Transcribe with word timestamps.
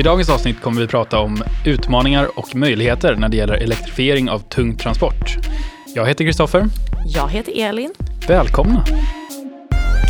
I 0.00 0.02
dagens 0.02 0.30
avsnitt 0.30 0.60
kommer 0.62 0.80
vi 0.80 0.86
prata 0.86 1.18
om 1.18 1.42
utmaningar 1.66 2.38
och 2.38 2.56
möjligheter 2.56 3.16
när 3.16 3.28
det 3.28 3.36
gäller 3.36 3.54
elektrifiering 3.54 4.30
av 4.30 4.38
tung 4.38 4.76
transport. 4.76 5.36
Jag 5.94 6.06
heter 6.06 6.24
Kristoffer. 6.24 6.66
Jag 7.06 7.28
heter 7.28 7.52
Elin. 7.56 7.94
Välkomna! 8.28 8.84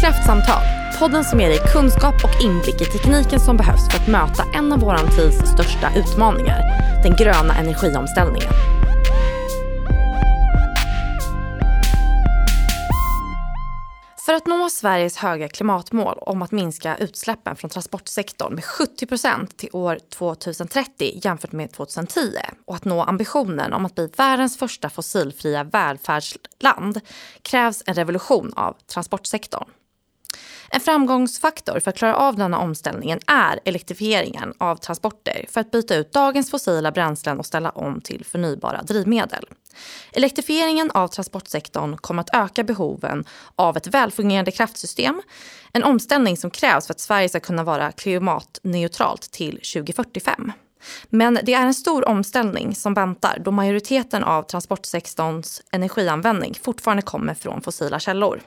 Kraftsamtal, 0.01 0.63
podden 0.99 1.25
som 1.25 1.41
ger 1.41 1.49
dig 1.49 1.59
kunskap 1.73 2.15
och 2.25 2.45
inblick 2.45 2.81
i 2.81 2.85
tekniken 2.85 3.41
som 3.41 3.57
behövs 3.57 3.91
för 3.91 4.01
att 4.03 4.09
möta 4.09 4.45
en 4.55 4.73
av 4.73 4.81
vår 4.81 4.97
tids 4.97 5.51
största 5.51 5.93
utmaningar, 5.97 6.61
den 7.03 7.17
gröna 7.17 7.55
energiomställningen. 7.55 8.53
För 14.31 14.35
att 14.35 14.47
nå 14.47 14.71
Sveriges 14.71 15.17
höga 15.17 15.49
klimatmål 15.49 16.19
om 16.21 16.43
att 16.43 16.53
minska 16.53 16.97
utsläppen 16.97 17.57
från 17.57 17.71
transportsektorn 17.71 18.55
med 18.55 18.65
70 18.65 19.07
procent 19.07 19.57
till 19.57 19.69
år 19.73 19.99
2030 20.09 21.21
jämfört 21.25 21.53
med 21.53 21.73
2010 21.73 22.21
och 22.67 22.77
att 22.77 22.85
nå 22.85 23.03
ambitionen 23.03 23.73
om 23.73 23.87
att 23.87 23.95
bli 23.95 24.11
världens 24.17 24.59
första 24.59 24.91
fossilfria 24.91 25.65
välfärdsland 25.65 27.01
krävs 27.43 27.83
en 27.87 27.95
revolution 27.95 28.53
av 28.57 28.77
transportsektorn. 28.87 29.69
En 30.73 30.81
framgångsfaktor 30.81 31.81
för 31.81 31.91
att 31.91 31.97
klara 31.97 32.17
av 32.17 32.37
denna 32.37 32.59
omställningen 32.59 33.21
är 33.27 33.61
elektrifieringen 33.65 34.55
av 34.59 34.77
transporter 34.77 35.47
för 35.49 35.61
att 35.61 35.71
byta 35.71 35.95
ut 35.95 36.13
dagens 36.13 36.51
fossila 36.51 36.93
bränslen 36.93 37.39
och 37.39 37.47
ställa 37.47 37.71
om 37.71 38.01
till 38.01 38.25
förnybara 38.25 38.83
drivmedel. 38.83 39.45
Elektrifieringen 40.13 40.91
av 40.91 41.09
transportsektorn 41.09 41.97
kommer 41.97 42.21
att 42.21 42.35
öka 42.35 42.65
behoven 42.65 43.25
av 43.57 43.77
ett 43.77 43.87
välfungerande 43.87 44.51
kraftsystem, 44.51 45.23
en 45.73 45.85
omställning 45.85 46.37
som 46.37 46.51
krävs 46.51 46.87
för 46.87 46.95
att 46.95 47.01
Sverige 47.01 47.29
ska 47.29 47.41
kunna 47.41 47.65
vara 47.65 47.93
klimatneutralt 47.93 49.23
till 49.23 49.53
2045. 49.53 50.53
Men 51.09 51.39
det 51.43 51.55
är 51.55 51.67
en 51.67 51.75
stor 51.75 52.09
omställning 52.09 52.75
som 52.75 52.95
väntar 52.95 53.39
då 53.45 53.51
majoriteten 53.51 54.25
av 54.25 54.43
transportsektorns 54.43 55.63
energianvändning 55.73 56.55
fortfarande 56.63 57.03
kommer 57.03 57.35
från 57.35 57.61
fossila 57.61 58.01
källor. 58.01 58.41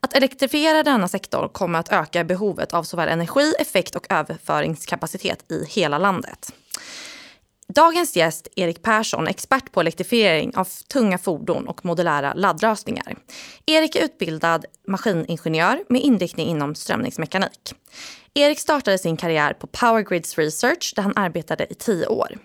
Att 0.00 0.16
elektrifiera 0.16 0.82
denna 0.82 1.08
sektor 1.08 1.48
kommer 1.48 1.78
att 1.78 1.92
öka 1.92 2.24
behovet 2.24 2.74
av 2.74 2.82
såväl 2.82 3.08
energi, 3.08 3.54
effekt 3.58 3.96
och 3.96 4.06
överföringskapacitet 4.10 5.52
i 5.52 5.64
hela 5.68 5.98
landet. 5.98 6.52
Dagens 7.68 8.16
gäst, 8.16 8.48
Erik 8.56 8.82
Persson, 8.82 9.26
expert 9.26 9.72
på 9.72 9.80
elektrifiering 9.80 10.56
av 10.56 10.68
tunga 10.92 11.18
fordon 11.18 11.68
och 11.68 11.84
modulära 11.84 12.34
laddlösningar. 12.34 13.16
Erik 13.66 13.96
är 13.96 14.04
utbildad 14.04 14.64
maskiningenjör 14.88 15.84
med 15.88 16.02
inriktning 16.02 16.48
inom 16.48 16.74
strömningsmekanik. 16.74 17.74
Erik 18.34 18.60
startade 18.60 18.98
sin 18.98 19.16
karriär 19.16 19.52
på 19.52 19.66
Power 19.66 20.02
Grids 20.02 20.38
Research 20.38 20.92
där 20.96 21.02
han 21.02 21.16
arbetade 21.16 21.66
i 21.70 21.74
tio 21.74 22.06
år. 22.06 22.38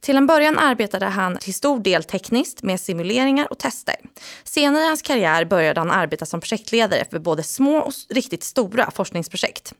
Till 0.00 0.16
en 0.16 0.26
början 0.26 0.58
arbetade 0.58 1.06
han 1.06 1.36
till 1.36 1.54
stor 1.54 1.80
del 1.80 2.04
tekniskt 2.04 2.62
med 2.62 2.80
simuleringar 2.80 3.52
och 3.52 3.58
tester. 3.58 3.96
Senare 4.44 4.82
i 4.82 4.86
hans 4.86 5.02
karriär 5.02 5.44
började 5.44 5.80
han 5.80 5.90
arbeta 5.90 6.26
som 6.26 6.40
projektledare 6.40 7.04
för 7.10 7.18
både 7.18 7.42
små 7.42 7.78
och 7.78 7.92
riktigt 8.08 8.44
stora 8.44 8.90
forskningsprojekt. 8.90 9.74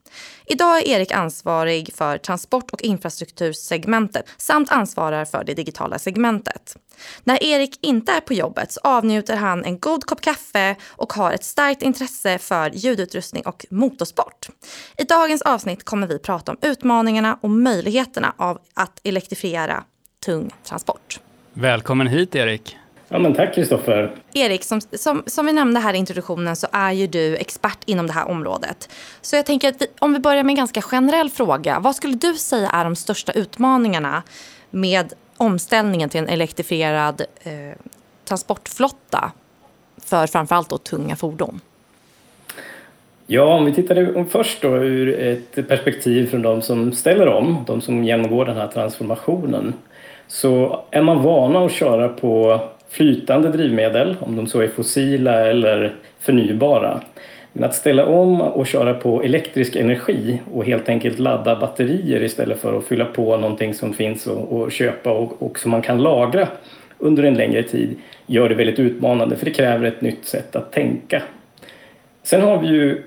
Idag 0.47 0.79
är 0.79 0.89
Erik 0.89 1.13
ansvarig 1.13 1.95
för 1.95 2.19
transport 2.19 2.71
och 2.71 2.83
infrastruktursegmentet 2.83 4.27
samt 4.37 4.71
ansvarar 4.71 5.25
för 5.25 5.45
det 5.45 5.55
digitala 5.55 5.99
segmentet. 5.99 6.77
När 7.25 7.43
Erik 7.43 7.79
inte 7.81 8.13
är 8.13 8.21
på 8.21 8.35
jobbet 8.35 8.73
så 8.73 8.81
avnjuter 8.83 9.37
han 9.37 9.65
en 9.65 9.79
god 9.79 10.05
kopp 10.05 10.21
kaffe 10.21 10.77
och 10.89 11.13
har 11.13 11.33
ett 11.33 11.45
starkt 11.45 11.83
intresse 11.83 12.39
för 12.39 12.71
ljudutrustning 12.71 13.43
och 13.47 13.67
motorsport. 13.71 14.49
I 14.97 15.05
dagens 15.05 15.43
avsnitt 15.43 15.85
kommer 15.85 16.07
vi 16.07 16.19
prata 16.19 16.53
om 16.53 16.59
utmaningarna 16.63 17.39
och 17.41 17.51
möjligheterna 17.51 18.35
av 18.37 18.59
att 18.75 19.01
elektrifiera 19.05 19.85
tung 20.25 20.51
transport. 20.65 21.21
Välkommen 21.53 22.07
hit 22.07 22.35
Erik. 22.35 22.77
Ja, 23.09 23.19
men 23.19 23.35
tack 23.35 23.55
Kristoffer. 23.55 24.15
Erik, 24.35 24.65
som, 24.65 24.81
som, 24.81 25.23
som 25.27 25.47
vi 25.47 25.53
nämnde 25.53 25.81
här 25.81 25.95
i 25.95 25.97
introduktionen 25.97 26.57
så 26.57 26.67
är 26.73 26.93
ju 26.93 27.07
du 27.07 27.37
expert 27.37 27.79
inom 27.87 28.07
det 28.07 28.13
här 28.13 28.29
området. 28.29 28.89
Så 29.21 29.37
jag 29.37 29.47
tänker 29.47 29.69
att 29.69 29.83
vi, 29.83 29.87
om 29.99 30.13
vi 30.13 30.19
börjar 30.19 30.43
med 30.43 30.53
en 30.53 30.57
ganska 30.57 30.83
generell 30.83 31.31
fråga. 31.31 31.81
Vad 31.81 31.97
skulle 31.97 32.15
du 32.15 32.35
säga 32.35 32.71
är 32.71 32.85
de 32.85 32.97
största 32.97 33.33
utmaningarna 33.33 34.23
med 34.71 35.13
omställningen 35.39 36.09
till 36.09 36.21
en 36.21 36.29
elektrifierad 36.29 37.21
eh, 37.43 37.53
transportflotta 38.25 39.33
för 40.05 40.27
framförallt 40.27 40.71
då 40.71 40.79
tunga 40.79 41.17
fordon? 41.17 41.61
Ja, 43.27 43.55
om 43.55 43.65
vi 43.65 43.75
tittar 43.75 44.25
först 44.25 44.63
då 44.63 44.77
ur 44.77 45.19
ett 45.19 45.69
perspektiv 45.69 46.31
från 46.31 46.43
de 46.43 46.63
som 46.63 46.93
ställer 46.93 47.29
om, 47.29 47.65
de 47.67 47.81
som 47.81 48.05
genomgår 48.05 48.45
den 48.45 48.57
här 48.57 48.69
transformationen, 48.69 49.75
så 50.29 50.85
är 50.91 51.03
man 51.03 51.23
vana 51.23 51.65
att 51.65 51.73
köra 51.73 52.09
på 52.09 52.61
flytande 52.89 53.49
drivmedel, 53.49 54.17
om 54.21 54.37
de 54.37 54.47
så 54.47 54.61
är 54.61 54.69
fossila 54.69 55.47
eller 55.47 55.95
förnybara. 56.21 57.01
Men 57.53 57.65
att 57.65 57.75
ställa 57.75 58.07
om 58.07 58.41
och 58.41 58.67
köra 58.67 58.95
på 58.95 59.23
elektrisk 59.23 59.77
energi 59.77 60.41
och 60.55 60.65
helt 60.65 60.89
enkelt 60.89 61.19
ladda 61.19 61.57
batterier 61.57 62.23
istället 62.23 62.61
för 62.61 62.79
att 62.79 62.85
fylla 62.85 63.05
på 63.05 63.37
någonting 63.37 63.75
som 63.75 63.95
finns 63.95 64.29
att 64.29 64.73
köpa 64.73 65.13
och, 65.13 65.43
och 65.43 65.59
som 65.59 65.71
man 65.71 65.83
kan 65.83 66.03
lagra 66.03 66.49
under 66.99 67.23
en 67.23 67.35
längre 67.35 67.63
tid 67.63 67.97
gör 68.27 68.49
det 68.49 68.55
väldigt 68.55 68.79
utmanande 68.79 69.37
för 69.37 69.45
det 69.45 69.51
kräver 69.51 69.87
ett 69.87 70.01
nytt 70.01 70.25
sätt 70.25 70.57
att 70.57 70.73
tänka. 70.73 71.23
Sen 72.23 72.43
har 72.43 72.59
vi 72.59 72.69
ju 72.69 73.03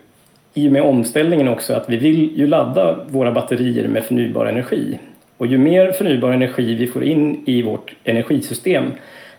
i 0.53 0.68
och 0.68 0.72
med 0.72 0.81
omställningen 0.81 1.47
också 1.47 1.74
att 1.74 1.90
vi 1.90 1.97
vill 1.97 2.38
ju 2.38 2.47
ladda 2.47 3.06
våra 3.07 3.31
batterier 3.31 3.88
med 3.88 4.03
förnybar 4.03 4.46
energi. 4.46 5.00
Och 5.38 5.47
ju 5.47 5.57
mer 5.57 5.91
förnybar 5.91 6.31
energi 6.31 6.75
vi 6.75 6.88
får 6.88 7.03
in 7.03 7.44
i 7.46 7.62
vårt 7.62 7.96
energisystem 8.03 8.85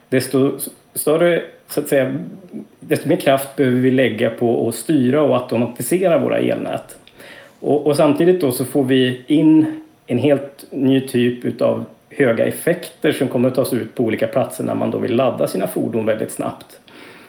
desto 0.09 0.59
större, 0.95 1.43
så 1.73 1.81
att 1.81 1.89
säga, 1.89 2.15
desto 2.81 3.09
mer 3.09 3.17
kraft 3.17 3.57
behöver 3.57 3.81
vi 3.81 3.91
lägga 3.91 4.31
på 4.31 4.69
att 4.69 4.75
styra 4.75 5.23
och 5.23 5.37
automatisera 5.37 6.19
våra 6.19 6.39
elnät. 6.39 6.97
Och, 7.61 7.87
och 7.87 7.97
samtidigt 7.97 8.41
då 8.41 8.53
så 8.53 8.65
får 8.65 8.85
vi 8.85 9.23
in 9.27 9.81
en 10.07 10.19
helt 10.19 10.65
ny 10.71 11.01
typ 11.01 11.45
utav 11.45 11.85
höga 12.11 12.47
effekter 12.47 13.13
som 13.13 13.29
kommer 13.29 13.49
att 13.49 13.55
tas 13.55 13.73
ut 13.73 13.95
på 13.95 14.05
olika 14.05 14.27
platser 14.27 14.65
när 14.65 14.75
man 14.75 14.91
då 14.91 14.99
vill 14.99 15.17
ladda 15.17 15.47
sina 15.47 15.67
fordon 15.67 16.07
väldigt 16.07 16.33
snabbt. 16.33 16.81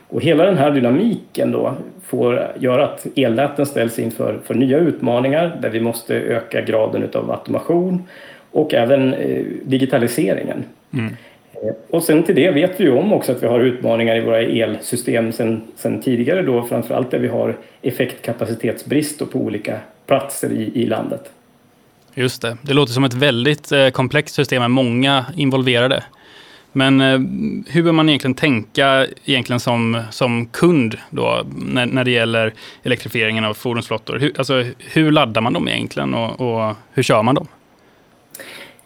Och 0.07 0.21
hela 0.21 0.45
den 0.45 0.57
här 0.57 0.71
dynamiken 0.71 1.51
då 1.51 1.73
får 2.05 2.47
göra 2.59 2.85
att 2.85 3.07
elnäten 3.15 3.65
ställs 3.65 3.99
inför 3.99 4.39
för 4.45 4.53
nya 4.53 4.77
utmaningar 4.77 5.57
där 5.61 5.69
vi 5.69 5.81
måste 5.81 6.15
öka 6.15 6.61
graden 6.61 7.03
utav 7.03 7.31
automation 7.31 8.03
och 8.51 8.73
även 8.73 9.13
eh, 9.13 9.43
digitaliseringen. 9.63 10.63
Mm. 10.93 11.13
Och 11.89 12.03
sen 12.03 12.23
till 12.23 12.35
det 12.35 12.51
vet 12.51 12.79
vi 12.79 12.83
ju 12.83 12.91
om 12.91 13.13
också 13.13 13.31
att 13.31 13.43
vi 13.43 13.47
har 13.47 13.59
utmaningar 13.59 14.15
i 14.15 14.21
våra 14.21 14.41
elsystem 14.41 15.31
sen, 15.31 15.61
sen 15.75 16.01
tidigare 16.01 16.41
då 16.41 16.63
framförallt 16.63 17.11
där 17.11 17.19
vi 17.19 17.27
har 17.27 17.57
effektkapacitetsbrist 17.81 19.31
på 19.31 19.39
olika 19.39 19.79
platser 20.05 20.51
i, 20.51 20.71
i 20.81 20.85
landet. 20.85 21.31
Just 22.13 22.41
det, 22.41 22.57
det 22.61 22.73
låter 22.73 22.93
som 22.93 23.03
ett 23.03 23.13
väldigt 23.13 23.71
eh, 23.71 23.89
komplext 23.89 24.35
system 24.35 24.61
med 24.61 24.71
många 24.71 25.25
involverade. 25.35 26.03
Men 26.71 27.01
eh, 27.01 27.19
hur 27.73 27.83
bör 27.83 27.91
man 27.91 28.09
egentligen 28.09 28.35
tänka 28.35 29.07
egentligen 29.25 29.59
som, 29.59 30.01
som 30.11 30.45
kund 30.45 30.97
då, 31.09 31.45
när, 31.55 31.85
när 31.85 32.03
det 32.03 32.11
gäller 32.11 32.53
elektrifieringen 32.83 33.45
av 33.45 33.53
fordonsflottor? 33.53 34.19
Hur, 34.19 34.33
alltså, 34.37 34.65
hur 34.77 35.11
laddar 35.11 35.41
man 35.41 35.53
dem 35.53 35.67
egentligen 35.67 36.13
och, 36.13 36.41
och 36.41 36.75
hur 36.93 37.03
kör 37.03 37.23
man 37.23 37.35
dem? 37.35 37.47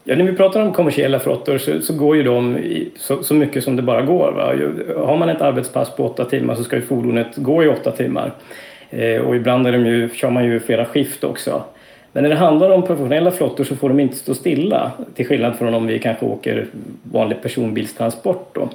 Ja, 0.09 0.16
när 0.16 0.23
vi 0.23 0.34
pratar 0.34 0.62
om 0.62 0.73
kommersiella 0.73 1.19
flottor 1.19 1.57
så, 1.57 1.81
så 1.81 1.94
går 1.94 2.15
ju 2.15 2.24
de 2.24 2.57
i, 2.57 2.92
så, 2.98 3.24
så, 3.24 3.33
mycket 3.33 3.63
som 3.63 3.75
det 3.75 3.81
bara 3.81 4.01
går. 4.01 4.31
Va? 4.31 4.54
Har 5.06 5.18
man 5.18 5.30
ett 5.30 5.42
arbetspass 5.42 5.95
på 5.95 6.06
åtta 6.06 6.25
timmar 6.25 6.56
så 6.56 6.63
ska 6.63 6.75
ju 6.75 6.81
fordonet 6.81 7.36
gå 7.36 7.63
i 7.63 7.68
åtta 7.68 7.92
timmar. 7.92 8.31
Eh, 8.89 9.21
och 9.21 9.36
ibland 9.36 9.68
är 9.68 9.71
de 9.71 9.86
ju, 9.86 10.09
kör 10.09 10.30
man 10.30 10.45
ju 10.45 10.59
flera 10.59 10.86
skift 10.86 11.24
också. 11.24 11.63
Men 12.12 12.24
när 12.24 12.30
det 12.30 12.36
handlar 12.36 12.69
om 12.69 12.83
professionella 12.83 13.31
flottor 13.31 13.63
så 13.63 13.75
får 13.75 13.89
de 13.89 14.00
inte 14.00 14.15
stå 14.15 14.33
stilla 14.33 14.92
till 15.15 15.27
skillnad 15.27 15.56
från 15.56 15.74
om 15.74 15.88
vi 15.88 16.00
kanske 16.00 16.25
åker 16.25 16.65
vanlig 17.03 17.42
personbilstransport. 17.42 18.56
Då. 18.56 18.69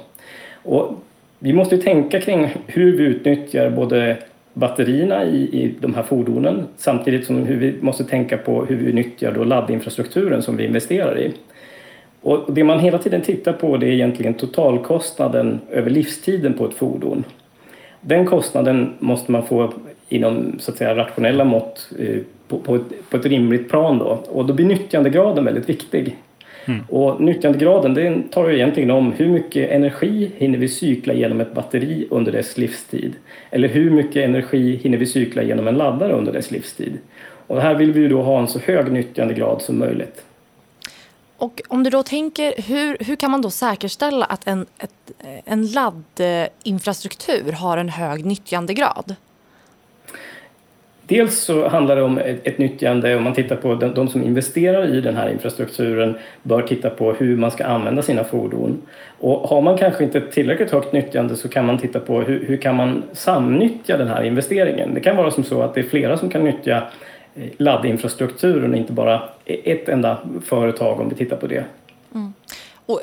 Och 0.63 1.03
vi 1.39 1.53
måste 1.53 1.77
tänka 1.77 2.21
kring 2.21 2.53
hur 2.67 2.97
vi 2.97 3.03
utnyttjar 3.03 3.69
både 3.69 4.17
batterierna 4.53 5.25
i, 5.25 5.63
i 5.63 5.75
de 5.79 5.93
här 5.93 6.03
fordonen 6.03 6.63
samtidigt 6.77 7.25
som 7.25 7.45
hur 7.45 7.57
vi 7.57 7.75
måste 7.81 8.03
tänka 8.03 8.37
på 8.37 8.65
hur 8.65 8.75
vi 8.75 8.93
nyttjar 8.93 9.31
då 9.31 9.43
laddinfrastrukturen 9.43 10.41
som 10.41 10.57
vi 10.57 10.65
investerar 10.65 11.19
i. 11.19 11.33
Och 12.21 12.53
det 12.53 12.63
man 12.63 12.79
hela 12.79 12.97
tiden 12.97 13.21
tittar 13.21 13.53
på 13.53 13.77
det 13.77 13.87
är 13.87 13.91
egentligen 13.91 14.33
totalkostnaden 14.33 15.59
över 15.69 15.89
livstiden 15.89 16.53
på 16.53 16.65
ett 16.65 16.73
fordon. 16.73 17.23
Den 18.01 18.25
kostnaden 18.25 18.93
måste 18.99 19.31
man 19.31 19.45
få 19.45 19.73
inom 20.09 20.55
så 20.59 20.71
att 20.71 20.77
säga, 20.77 20.95
rationella 20.95 21.43
mått 21.43 21.89
eh, 21.99 22.17
på, 22.47 22.59
på, 22.59 22.75
ett, 22.75 23.09
på 23.09 23.17
ett 23.17 23.25
rimligt 23.25 23.69
plan 23.69 23.97
då. 23.97 24.23
Och 24.29 24.45
då 24.45 24.53
blir 24.53 24.65
nyttjandegraden 24.65 25.45
väldigt 25.45 25.69
viktig. 25.69 26.17
Mm. 26.65 26.83
Och 26.89 27.21
nyttjandegraden 27.21 27.93
den 27.93 28.29
tar 28.29 28.49
ju 28.49 28.55
egentligen 28.55 28.91
om 28.91 29.11
hur 29.11 29.27
mycket 29.27 29.71
energi 29.71 30.31
hinner 30.37 30.57
vi 30.57 30.69
cykla 30.69 31.13
genom 31.13 31.41
ett 31.41 31.53
batteri 31.53 32.07
under 32.09 32.31
dess 32.31 32.57
livstid? 32.57 33.13
Eller 33.49 33.67
hur 33.67 33.89
mycket 33.89 34.15
energi 34.15 34.79
hinner 34.83 34.97
vi 34.97 35.05
cykla 35.05 35.43
genom 35.43 35.67
en 35.67 35.75
laddare 35.75 36.13
under 36.13 36.33
dess 36.33 36.51
livstid? 36.51 36.97
Och 37.47 37.61
här 37.61 37.75
vill 37.75 37.91
vi 37.91 37.99
ju 37.99 38.09
då 38.09 38.21
ha 38.21 38.39
en 38.39 38.47
så 38.47 38.59
hög 38.59 38.91
nyttjandegrad 38.91 39.61
som 39.61 39.79
möjligt. 39.79 40.23
Och 41.37 41.61
om 41.67 41.83
du 41.83 41.89
då 41.89 42.03
tänker, 42.03 42.61
hur, 42.61 42.97
hur 42.99 43.15
kan 43.15 43.31
man 43.31 43.41
då 43.41 43.49
säkerställa 43.49 44.25
att 44.25 44.47
en, 44.47 44.65
ett, 44.77 45.11
en 45.45 45.67
laddinfrastruktur 45.67 47.51
har 47.51 47.77
en 47.77 47.89
hög 47.89 48.25
nyttjandegrad? 48.25 49.15
Dels 51.13 51.39
så 51.39 51.67
handlar 51.67 51.95
det 51.95 52.01
om 52.01 52.17
ett, 52.43 52.57
nyttjande, 52.57 53.15
om 53.15 53.23
man 53.23 53.33
tittar 53.33 53.55
på 53.55 53.75
de, 53.75 53.93
de, 53.93 54.07
som 54.07 54.23
investerar 54.23 54.95
i 54.95 55.01
den 55.01 55.15
här 55.15 55.29
infrastrukturen 55.29 56.15
bör 56.43 56.61
titta 56.61 56.89
på 56.89 57.13
hur 57.13 57.37
man 57.37 57.51
ska 57.51 57.65
använda 57.65 58.01
sina 58.01 58.23
fordon. 58.23 58.81
Och 59.19 59.49
har 59.49 59.61
man 59.61 59.77
kanske 59.77 60.03
inte 60.03 60.21
tillräckligt 60.21 60.71
högt 60.71 60.93
nyttjande 60.93 61.35
så 61.35 61.49
kan 61.49 61.65
man 61.65 61.77
titta 61.77 61.99
på 61.99 62.21
hur, 62.21 62.45
hur 62.45 62.57
kan 62.57 62.75
man 62.75 63.03
samnyttja 63.13 63.97
den 63.97 64.07
här 64.07 64.23
investeringen. 64.23 64.93
Det 64.93 64.99
kan 64.99 65.17
vara 65.17 65.31
som 65.31 65.43
så 65.43 65.61
att 65.61 65.73
det 65.73 65.79
är 65.79 65.83
flera 65.83 66.17
som 66.17 66.29
kan 66.29 66.43
nyttja 66.43 66.75
eh, 66.75 66.81
laddinfrastrukturen 67.35 67.55
laddinfrastrukturen, 67.57 68.75
inte 68.75 68.93
bara 68.93 69.21
e-, 69.45 69.71
ett 69.71 69.89
enda 69.89 70.17
företag 70.45 70.99
om 70.99 71.09
vi 71.09 71.15
tittar 71.15 71.37
på 71.37 71.47
det. 71.47 71.63
Och 72.93 73.01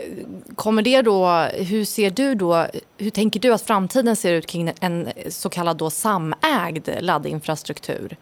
kommer 0.54 0.82
det 0.82 1.02
då, 1.02 1.26
hur 1.52 1.84
ser 1.84 2.10
du 2.10 2.34
då, 2.34 2.66
hur 2.98 3.10
tänker 3.10 3.40
du 3.40 3.54
att 3.54 3.62
framtiden 3.62 4.16
ser 4.16 4.32
ut 4.32 4.46
kring 4.46 4.72
en 4.81 5.08
så 5.28 5.48
kallad 5.48 5.76
då 5.76 5.90
samägd 5.90 6.88
laddinfrastruktur? 7.00 8.16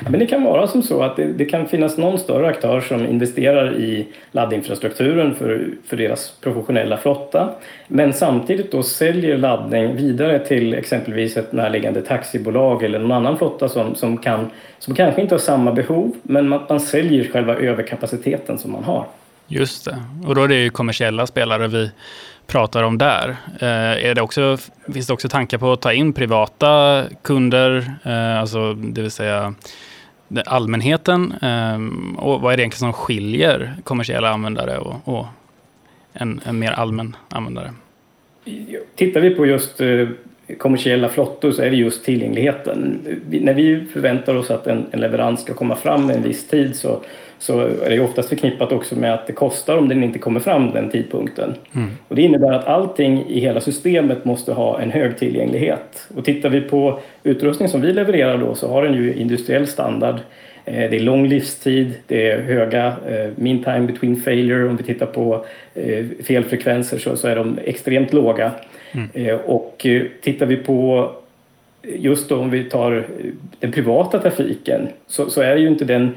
Men 0.00 0.20
det 0.20 0.26
kan 0.26 0.44
vara 0.44 0.66
som 0.66 0.82
så 0.82 1.02
att 1.02 1.16
det, 1.16 1.24
det, 1.32 1.44
kan 1.44 1.66
finnas 1.66 1.96
någon 1.96 2.18
större 2.18 2.48
aktör 2.48 2.80
som 2.80 3.06
investerar 3.06 3.74
i 3.74 4.06
laddinfrastrukturen 4.32 5.34
för, 5.34 5.68
för 5.86 5.96
deras 5.96 6.30
professionella 6.40 6.96
flotta 6.96 7.54
men 7.88 8.12
samtidigt 8.12 8.72
då 8.72 8.82
säljer 8.82 9.38
laddning 9.38 9.96
vidare 9.96 10.38
till 10.38 10.74
exempelvis 10.74 11.36
ett 11.36 11.52
närliggande 11.52 12.02
taxibolag 12.02 12.82
eller 12.82 12.98
någon 12.98 13.12
annan 13.12 13.38
flotta 13.38 13.68
som, 13.68 13.94
som, 13.94 14.18
kan, 14.18 14.50
som 14.78 14.94
kanske 14.94 15.22
inte 15.22 15.34
har 15.34 15.40
samma 15.40 15.72
behov 15.72 16.12
men 16.22 16.48
man, 16.48 16.62
man 16.68 16.80
säljer 16.80 17.24
själva 17.24 17.56
överkapaciteten 17.56 18.58
som 18.58 18.72
man 18.72 18.84
har. 18.84 19.06
Just 19.48 19.84
det. 19.84 20.02
Och 20.26 20.34
då 20.34 20.42
är 20.42 20.48
det 20.48 20.54
ju 20.54 20.70
kommersiella 20.70 21.26
spelare 21.26 21.68
vi 21.68 21.90
pratar 22.46 22.82
om 22.82 22.98
där. 22.98 23.36
Eh, 23.60 24.06
är 24.06 24.14
det 24.14 24.22
också, 24.22 24.58
finns 24.92 25.06
det 25.06 25.12
också 25.12 25.28
tankar 25.28 25.58
på 25.58 25.72
att 25.72 25.80
ta 25.80 25.92
in 25.92 26.12
privata 26.12 27.04
kunder, 27.22 27.94
eh, 28.04 28.40
alltså 28.40 28.74
det 28.74 29.02
vill 29.02 29.10
säga 29.10 29.54
allmänheten? 30.46 31.34
Eh, 31.42 31.78
och 32.24 32.40
vad 32.40 32.52
är 32.52 32.56
det 32.56 32.62
egentligen 32.62 32.92
som 32.92 32.92
skiljer 32.92 33.74
kommersiella 33.84 34.30
användare 34.30 34.78
och, 34.78 34.94
och 35.04 35.26
en, 36.12 36.40
en, 36.44 36.58
mer 36.58 36.72
allmän 36.72 37.16
användare? 37.28 37.70
Tittar 38.94 39.20
vi 39.20 39.30
på 39.30 39.46
just 39.46 39.80
eh, 39.80 40.08
kommersiella 40.58 41.08
flottor 41.08 41.52
så 41.52 41.62
är 41.62 41.70
det 41.70 41.76
just 41.76 42.04
tillgängligheten. 42.04 43.00
När 43.30 43.54
vi 43.54 43.84
förväntar 43.92 44.34
oss 44.34 44.50
att 44.50 44.66
en, 44.66 44.86
en 44.90 45.00
leverans 45.00 45.40
ska 45.40 45.54
komma 45.54 45.76
fram 45.76 46.10
en 46.10 46.22
viss 46.22 46.48
tid 46.48 46.76
så 46.76 47.00
så 47.44 47.60
är 47.60 47.90
det 47.90 48.00
oftast 48.00 48.28
förknippat 48.28 48.72
också 48.72 48.96
med 48.96 49.14
att 49.14 49.26
det 49.26 49.32
kostar 49.32 49.76
om 49.76 49.88
den 49.88 50.04
inte 50.04 50.18
kommer 50.18 50.40
fram 50.40 50.70
den 50.70 50.90
tidpunkten. 50.90 51.54
Mm. 51.74 51.90
Och 52.08 52.16
det 52.16 52.22
innebär 52.22 52.52
att 52.52 52.66
allting 52.66 53.24
i 53.28 53.40
hela 53.40 53.60
systemet 53.60 54.24
måste 54.24 54.52
ha 54.52 54.80
en 54.80 54.90
hög 54.90 55.18
tillgänglighet. 55.18 56.08
Och 56.16 56.24
tittar 56.24 56.48
vi 56.48 56.60
på 56.60 56.98
utrustning 57.22 57.68
som 57.68 57.80
vi 57.80 57.92
levererar 57.92 58.38
då 58.38 58.54
så 58.54 58.68
har 58.68 58.82
den 58.82 58.94
ju 58.94 59.14
industriell 59.14 59.66
standard. 59.66 60.14
Eh, 60.64 60.90
det 60.90 60.96
är 60.96 61.00
lång 61.00 61.28
livstid, 61.28 61.94
det 62.06 62.30
är 62.30 62.42
höga 62.42 62.86
eh, 62.86 63.30
mean 63.36 63.64
time 63.64 63.80
between 63.80 64.16
failure. 64.16 64.68
Om 64.68 64.76
vi 64.76 64.84
tittar 64.84 65.06
på 65.06 65.44
eh, 65.74 66.04
felfrekvenser 66.24 66.98
så, 66.98 67.16
så 67.16 67.28
är 67.28 67.36
de 67.36 67.58
extremt 67.64 68.12
låga. 68.12 68.50
Mm. 68.92 69.38
Och 69.46 69.86
tittar 70.22 70.46
vi 70.46 70.56
på 70.56 71.10
just 71.82 72.28
då 72.28 72.38
om 72.38 72.50
vi 72.50 72.64
tar 72.64 73.06
den 73.60 73.72
privata 73.72 74.18
trafiken 74.18 74.88
så, 75.06 75.30
så 75.30 75.40
är 75.40 75.56
ju 75.56 75.68
inte 75.68 75.84
den 75.84 76.14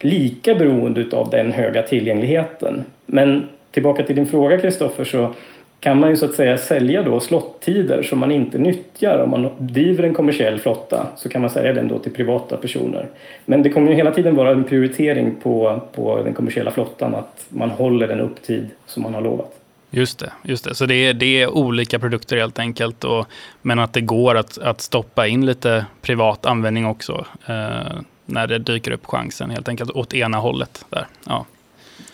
lika 0.00 0.54
beroende 0.54 1.06
av 1.12 1.30
den 1.30 1.52
höga 1.52 1.82
tillgängligheten. 1.82 2.84
Men 3.06 3.48
tillbaka 3.70 4.02
till 4.02 4.16
din 4.16 4.26
fråga 4.26 4.58
Kristoffer 4.58 5.04
så 5.04 5.34
kan 5.80 6.00
man 6.00 6.10
ju 6.10 6.16
så 6.16 6.24
att 6.24 6.34
säga 6.34 6.58
sälja 6.58 7.02
då 7.02 7.20
slottider 7.20 8.02
som 8.02 8.18
man 8.18 8.32
inte 8.32 8.58
nyttjar. 8.58 9.18
Om 9.18 9.30
man 9.30 9.50
driver 9.58 10.04
en 10.04 10.14
kommersiell 10.14 10.58
flotta 10.58 11.06
så 11.16 11.28
kan 11.28 11.40
man 11.40 11.50
sälja 11.50 11.72
den 11.72 11.88
då 11.88 11.98
till 11.98 12.12
privata 12.12 12.56
personer. 12.56 13.06
Men 13.44 13.62
det 13.62 13.70
kommer 13.70 13.90
ju 13.90 13.96
hela 13.96 14.12
tiden 14.12 14.34
vara 14.34 14.50
en 14.50 14.64
prioritering 14.64 15.36
på, 15.42 15.82
på 15.94 16.22
den 16.22 16.34
kommersiella 16.34 16.70
flottan 16.70 17.14
att 17.14 17.46
man 17.48 17.70
håller 17.70 18.08
den 18.08 18.20
upptid 18.20 18.68
som 18.86 19.02
man 19.02 19.14
har 19.14 19.20
lovat. 19.20 19.56
Just 19.90 20.18
det, 20.18 20.32
just 20.42 20.64
det. 20.64 20.74
så 20.74 20.86
det 20.86 20.94
är, 20.94 21.14
det 21.14 21.42
är 21.42 21.48
olika 21.48 21.98
produkter 21.98 22.36
helt 22.36 22.58
enkelt. 22.58 23.04
Och, 23.04 23.26
men 23.62 23.78
att 23.78 23.92
det 23.92 24.00
går 24.00 24.34
att, 24.34 24.58
att 24.58 24.80
stoppa 24.80 25.26
in 25.26 25.46
lite 25.46 25.86
privat 26.02 26.46
användning 26.46 26.86
också. 26.86 27.26
Eh, 27.46 28.00
när 28.30 28.46
det 28.46 28.58
dyker 28.58 28.90
upp 28.90 29.06
chansen 29.06 29.50
helt 29.50 29.68
enkelt 29.68 29.90
åt 29.90 30.14
ena 30.14 30.38
hållet. 30.38 30.84
Där. 30.90 31.06
Ja. 31.26 31.46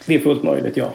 Det 0.06 0.14
är 0.14 0.18
fullt 0.18 0.42
möjligt, 0.42 0.76
ja. 0.76 0.90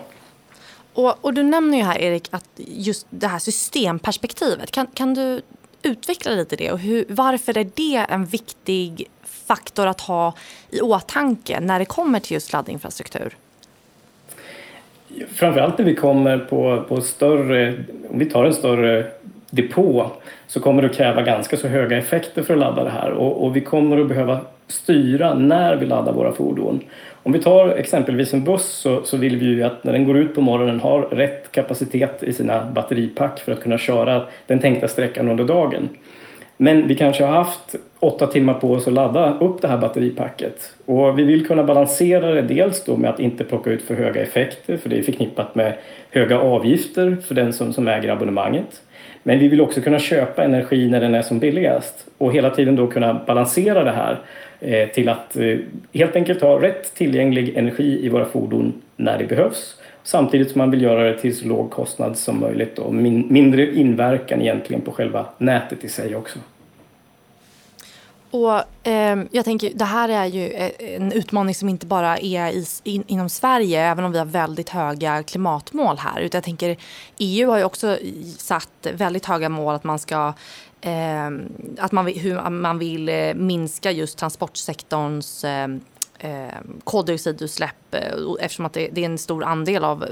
Och, 0.94 1.25
och, 1.25 1.33
du 1.33 1.44
nämner 1.44 1.77
ju 1.77 1.83
här 1.83 2.00
Erik 2.00 2.27
att 2.31 2.50
just 2.56 3.07
det 3.09 3.27
här 3.27 3.39
systemperspektivet. 3.39 4.71
Kan, 4.71 4.88
kan 4.88 5.13
du 5.13 5.41
utveckla 5.83 6.31
lite 6.31 6.56
det 6.56 6.71
och 6.71 6.79
hur, 6.79 7.06
varför 7.09 7.57
är 7.57 7.68
det 7.75 8.06
en 8.09 8.25
viktig 8.25 9.07
faktor 9.23 9.88
att 9.88 10.01
ha 10.01 10.33
i 10.69 10.81
åtanke 10.81 11.59
när 11.59 11.79
det 11.79 11.85
kommer 11.85 12.19
till 12.19 12.33
just 12.33 12.53
laddinfrastruktur? 12.53 13.38
Framförallt 15.33 15.77
när 15.77 15.85
vi 15.85 15.95
kommer 15.95 16.38
på, 16.38 16.85
på 16.88 17.01
större, 17.01 17.83
om 18.09 18.19
vi 18.19 18.25
tar 18.25 18.45
en 18.45 18.53
större 18.53 19.12
depå 19.51 20.12
så 20.48 20.59
kommer 20.59 20.81
det 20.81 20.89
att 20.89 20.95
kräva 20.95 21.21
ganska 21.21 21.57
så 21.57 21.68
höga 21.68 21.98
effekter 21.98 22.44
för 22.44 22.53
att 22.53 22.59
ladda 22.59 22.83
det 22.83 22.89
här 22.89 23.12
och, 23.12 23.45
och 23.45 23.56
vi 23.56 23.62
kommer 23.62 24.01
att 24.01 24.07
behöva 24.07 24.39
styra 24.68 25.33
när 25.33 25.75
vi 25.75 25.86
laddar 25.86 26.13
våra 26.13 26.31
fordon. 26.31 26.80
Om 27.24 27.31
vi 27.31 27.39
tar 27.39 27.68
exempelvis 27.68 28.33
en 28.33 28.44
buss 28.44 28.65
så, 28.65 29.01
så 29.03 29.18
vill 29.18 29.38
vi 29.38 29.45
ju 29.45 29.63
att 29.63 29.83
när 29.83 29.94
den 29.94 30.06
går 30.06 30.18
ut 30.18 30.36
på 30.36 30.42
morgonen 30.42 30.80
har 30.80 31.01
rätt 31.01 31.51
kapacitet 31.51 32.24
i 32.24 32.33
sina 32.33 32.65
batteripack 32.65 33.39
för 33.39 33.51
att 33.51 33.63
kunna 33.63 33.77
köra 33.77 34.24
den 34.48 34.59
tänkta 34.59 34.88
sträckan 34.88 35.30
under 35.30 35.44
dagen. 35.44 35.89
Men 36.57 36.88
vi 36.88 36.95
kanske 36.95 37.25
har 37.25 37.33
haft 37.33 37.75
åtta 38.00 38.27
timmar 38.27 38.54
på 38.54 38.71
oss 38.71 38.88
att 38.88 38.94
ladda 38.94 39.38
upp 39.39 39.62
det 39.62 39.68
här 39.68 39.77
batteripacket. 39.77 40.74
Och 40.86 41.19
vi 41.19 41.24
vill 41.24 41.47
kunna 41.47 41.63
balansera 41.63 42.31
det 42.31 42.42
dels 42.42 42.83
då 42.83 42.97
med 42.97 43.09
att 43.09 43.19
inte 43.19 43.44
plocka 43.44 43.69
ut 43.69 43.81
för 43.81 43.95
höga 43.95 44.21
effekter 44.21 44.77
för 44.77 44.89
det 44.89 45.00
är 45.00 45.04
förknippat 45.04 45.56
med 45.56 45.74
höga 46.09 46.40
avgifter 46.40 47.18
för 47.28 47.35
den 47.35 47.54
som, 47.54 47.73
som 47.73 47.87
äger 47.87 48.09
abonnemanget. 48.09 48.81
Men 49.23 49.40
vi 49.40 49.47
vill 49.47 49.61
också 49.61 49.81
kunna 49.81 49.99
köpa 49.99 50.44
energi 50.44 50.90
när 50.90 51.01
den 51.01 51.16
är 51.16 51.21
som 51.21 51.40
billigast 51.40 52.07
och 52.18 52.33
hela 52.33 52.49
tiden 52.49 52.75
då 52.75 52.87
kunna 52.87 53.13
balansera 53.13 53.83
det 53.83 53.92
här 53.92 54.19
eh, 54.59 54.90
till 54.90 55.09
att 55.09 55.37
eh, 55.37 55.57
helt 55.94 56.16
enkelt 56.16 56.42
ha 56.42 56.61
rätt 56.61 56.95
tillgänglig 56.95 57.57
energi 57.57 58.06
i 58.06 58.09
våra 58.09 58.25
fordon 58.25 58.73
när 58.95 59.18
det 59.18 59.25
behövs 59.25 59.75
samtidigt 60.04 60.51
som 60.51 60.59
man 60.59 60.71
vill 60.71 60.81
göra 60.81 61.04
det 61.04 61.18
till 61.18 61.37
så 61.37 61.47
låg 61.47 61.71
kostnad 61.71 62.18
som 62.18 62.40
möjligt 62.40 62.80
och 62.80 62.94
mindre 62.94 63.75
inverkan 63.75 64.42
egentligen 64.42 64.81
på 64.81 64.92
själva 64.92 65.25
nätet 65.37 65.83
i 65.83 65.90
sig 65.90 66.16
också. 66.16 66.40
Och 68.31 68.88
eh, 68.88 69.23
jag 69.31 69.45
tänker, 69.45 69.71
det 69.76 69.85
här 69.85 70.09
är 70.09 70.26
ju 70.26 70.47
eh, 70.47 70.71
en 70.80 71.11
utmaning 71.11 71.56
som 71.56 71.69
inte 71.69 71.85
bara 71.85 72.18
är 72.18 72.52
i, 72.52 72.66
in, 72.83 73.04
inom 73.07 73.30
Sverige, 73.30 73.81
även 73.81 74.06
om 74.06 74.11
vi 74.11 74.18
har 74.18 74.26
väldigt 74.26 74.69
höga 74.69 75.23
klimatmål 75.23 75.97
här. 75.97 76.21
Utan 76.21 76.38
jag 76.38 76.44
tänker, 76.44 76.78
EU 77.18 77.50
har 77.50 77.57
ju 77.57 77.64
också 77.64 77.97
satt 78.38 78.88
väldigt 78.94 79.26
höga 79.26 79.50
mål 79.50 79.76
att 79.76 79.83
man 79.83 80.00
ska 80.00 80.33
eh, 80.81 81.30
att 81.78 81.92
man, 81.92 82.07
hur 82.07 82.50
man 82.50 82.80
vill 82.80 83.09
eh, 83.09 83.33
minska 83.33 83.92
just 83.92 84.18
transportsektorns 84.18 85.44
ehm, 85.44 85.81
ehm, 86.19 86.31
eh, 86.31 86.47
eh, 86.47 86.54
koldioxidutsläpp 86.83 87.95
eftersom 88.40 88.66
att 88.66 88.73
det, 88.73 88.90
det, 88.92 89.02
är 89.02 89.06
en 89.06 89.18
stor 89.18 89.44
andel 89.44 89.83
av 89.83 90.06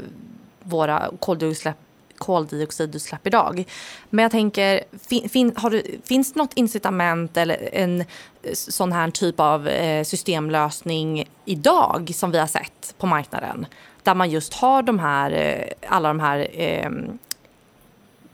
våra 0.63 1.09
koldioxidutsläpp 1.19 1.77
koldioxidutsläpp 2.19 3.27
idag. 3.27 3.63
Men 4.09 4.23
jag 4.23 4.31
tänker, 4.31 4.83
fin, 5.09 5.29
fin, 5.29 5.55
du, 5.71 5.83
finns 6.05 6.33
det 6.33 6.39
något 6.39 6.53
incitament 6.53 7.37
eller 7.37 7.69
en 7.73 8.03
sån 8.53 8.91
här 8.91 9.09
typ 9.09 9.39
av 9.39 9.67
eh, 9.67 10.03
systemlösning 10.03 11.29
idag 11.45 12.11
som 12.13 12.31
vi 12.31 12.39
har 12.39 12.47
sett 12.47 12.95
på 12.97 13.07
marknaden? 13.07 13.65
Där 14.03 14.15
man 14.15 14.29
just 14.29 14.53
har 14.53 14.81
de 14.81 14.99
här, 14.99 15.31
eh, 15.31 15.91
alla 15.91 16.07
de 16.07 16.19
här 16.19 16.47
eh, 16.53 16.89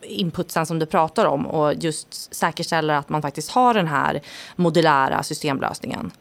inputsen 0.02 0.66
som 0.66 0.80
du 0.80 0.86
pratar 0.86 1.26
om 1.26 1.48
och 1.48 1.74
just 1.74 2.34
säkerställer 2.34 2.94
att 2.94 3.10
man 3.10 3.22
faktiskt 3.22 3.52
har 3.52 3.74
den 3.74 3.88
här 3.88 4.22
modulära 4.56 5.24
systemlösningen? 5.24 6.12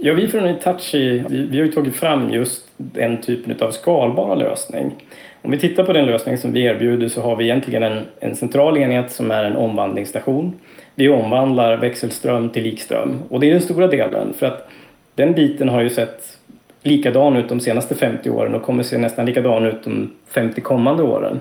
Ja, 0.00 0.14
vi 0.14 0.28
från 0.28 0.48
Itachi 0.48 1.24
vi, 1.28 1.46
vi 1.46 1.58
har 1.58 1.66
ju 1.66 1.72
tagit 1.72 1.96
fram 1.96 2.30
just 2.30 2.64
den 2.76 3.20
typen 3.20 3.66
av 3.66 3.70
skalbara 3.70 4.34
lösning. 4.34 5.04
Om 5.42 5.50
vi 5.50 5.58
tittar 5.58 5.84
på 5.84 5.92
den 5.92 6.06
lösning 6.06 6.38
som 6.38 6.52
vi 6.52 6.62
erbjuder 6.62 7.08
så 7.08 7.22
har 7.22 7.36
vi 7.36 7.44
egentligen 7.44 7.82
en, 7.82 8.02
en 8.20 8.36
central 8.36 8.78
enhet 8.78 9.12
som 9.12 9.30
är 9.30 9.44
en 9.44 9.56
omvandlingsstation. 9.56 10.52
Vi 10.94 11.08
omvandlar 11.08 11.76
växelström 11.76 12.50
till 12.50 12.62
likström 12.62 13.18
och 13.28 13.40
det 13.40 13.48
är 13.48 13.52
den 13.52 13.62
stora 13.62 13.86
delen 13.86 14.34
för 14.38 14.46
att 14.46 14.68
den 15.14 15.32
biten 15.32 15.68
har 15.68 15.82
ju 15.82 15.90
sett 15.90 16.38
likadan 16.82 17.36
ut 17.36 17.48
de 17.48 17.60
senaste 17.60 17.94
50 17.94 18.30
åren 18.30 18.54
och 18.54 18.62
kommer 18.62 18.82
se 18.82 18.98
nästan 18.98 19.26
likadan 19.26 19.66
ut 19.66 19.84
de 19.84 20.10
50 20.28 20.60
kommande 20.60 21.02
åren. 21.02 21.40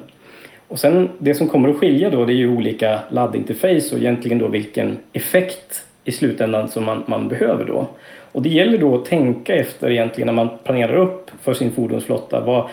Och 0.68 0.80
sen 0.80 1.10
det 1.20 1.36
som 1.36 1.48
kommer 1.48 1.70
att 1.70 1.78
skilja 1.78 2.10
då 2.10 2.26
det 2.26 2.34
är 2.34 2.38
ju 2.38 2.58
olika 2.58 3.00
laddinterface 3.10 3.96
och 3.96 4.02
egentligen 4.02 4.38
då 4.38 4.48
vilken 4.48 4.98
effekt 5.14 5.86
i 6.04 6.12
slutändan 6.12 6.70
som 6.70 6.86
man, 6.86 7.04
man 7.06 7.28
behöver 7.28 7.66
då. 7.66 7.88
Och 8.32 8.42
det 8.42 8.50
gäller 8.50 8.78
då 8.78 8.96
att 8.96 9.06
tänka 9.06 9.56
efter 9.56 9.92
egentligen 9.92 10.26
när 10.26 10.34
man 10.34 10.50
planerar 10.64 10.96
upp 10.96 11.32
för 11.44 11.54
sin 11.54 11.72
fordonsflotta. 11.72 12.40
Vad, 12.40 12.70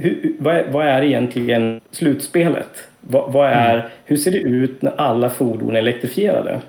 hur, 0.00 0.32
vad, 0.38 0.56
är, 0.56 0.64
vad 0.70 0.86
är 0.86 1.02
egentligen 1.02 1.80
slutspelet? 1.90 2.88
Vad, 3.00 3.32
vad 3.32 3.48
är, 3.48 3.74
mm. 3.74 3.86
Hur 4.04 4.16
ser 4.16 4.30
det 4.30 4.38
ut 4.38 4.82
när 4.82 5.00
alla 5.00 5.30
fordon 5.30 5.76
är 5.76 5.78
elektrifierade? 5.78 6.60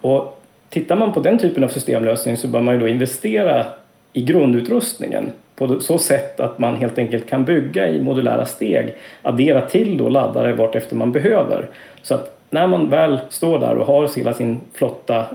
Och 0.00 0.42
tittar 0.68 0.96
man 0.96 1.12
på 1.12 1.20
den 1.20 1.38
typen 1.38 1.64
av 1.64 1.68
systemlösning 1.68 2.36
så 2.36 2.48
bör 2.48 2.60
man 2.60 2.74
ju 2.74 2.80
då 2.80 2.88
investera 2.88 3.66
i 4.12 4.22
grundutrustningen 4.22 5.32
på 5.56 5.80
så 5.80 5.98
sätt 5.98 6.40
att 6.40 6.58
man 6.58 6.76
helt 6.76 6.98
enkelt 6.98 7.28
kan 7.28 7.44
bygga 7.44 7.88
i 7.88 8.02
modulära 8.02 8.46
steg, 8.46 8.94
addera 9.22 9.60
till 9.60 9.98
då 9.98 10.08
laddare 10.08 10.52
vartefter 10.52 10.96
man 10.96 11.12
behöver. 11.12 11.68
Så 12.02 12.14
att 12.14 12.38
när 12.50 12.66
man 12.66 12.90
väl 12.90 13.18
står 13.30 13.58
där 13.58 13.74
och 13.74 13.86
har 13.86 14.16
hela 14.16 14.34
sin 14.34 14.60
flotta 14.72 15.26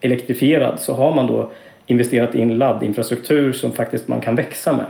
elektrifierad 0.00 0.80
så 0.80 0.94
har 0.94 1.14
man 1.14 1.26
då 1.26 1.50
investerat 1.86 2.34
in 2.34 2.58
laddinfrastruktur 2.58 3.52
som 3.52 3.72
faktiskt 3.72 4.08
man 4.08 4.20
kan 4.20 4.34
växa 4.34 4.72
med. 4.72 4.86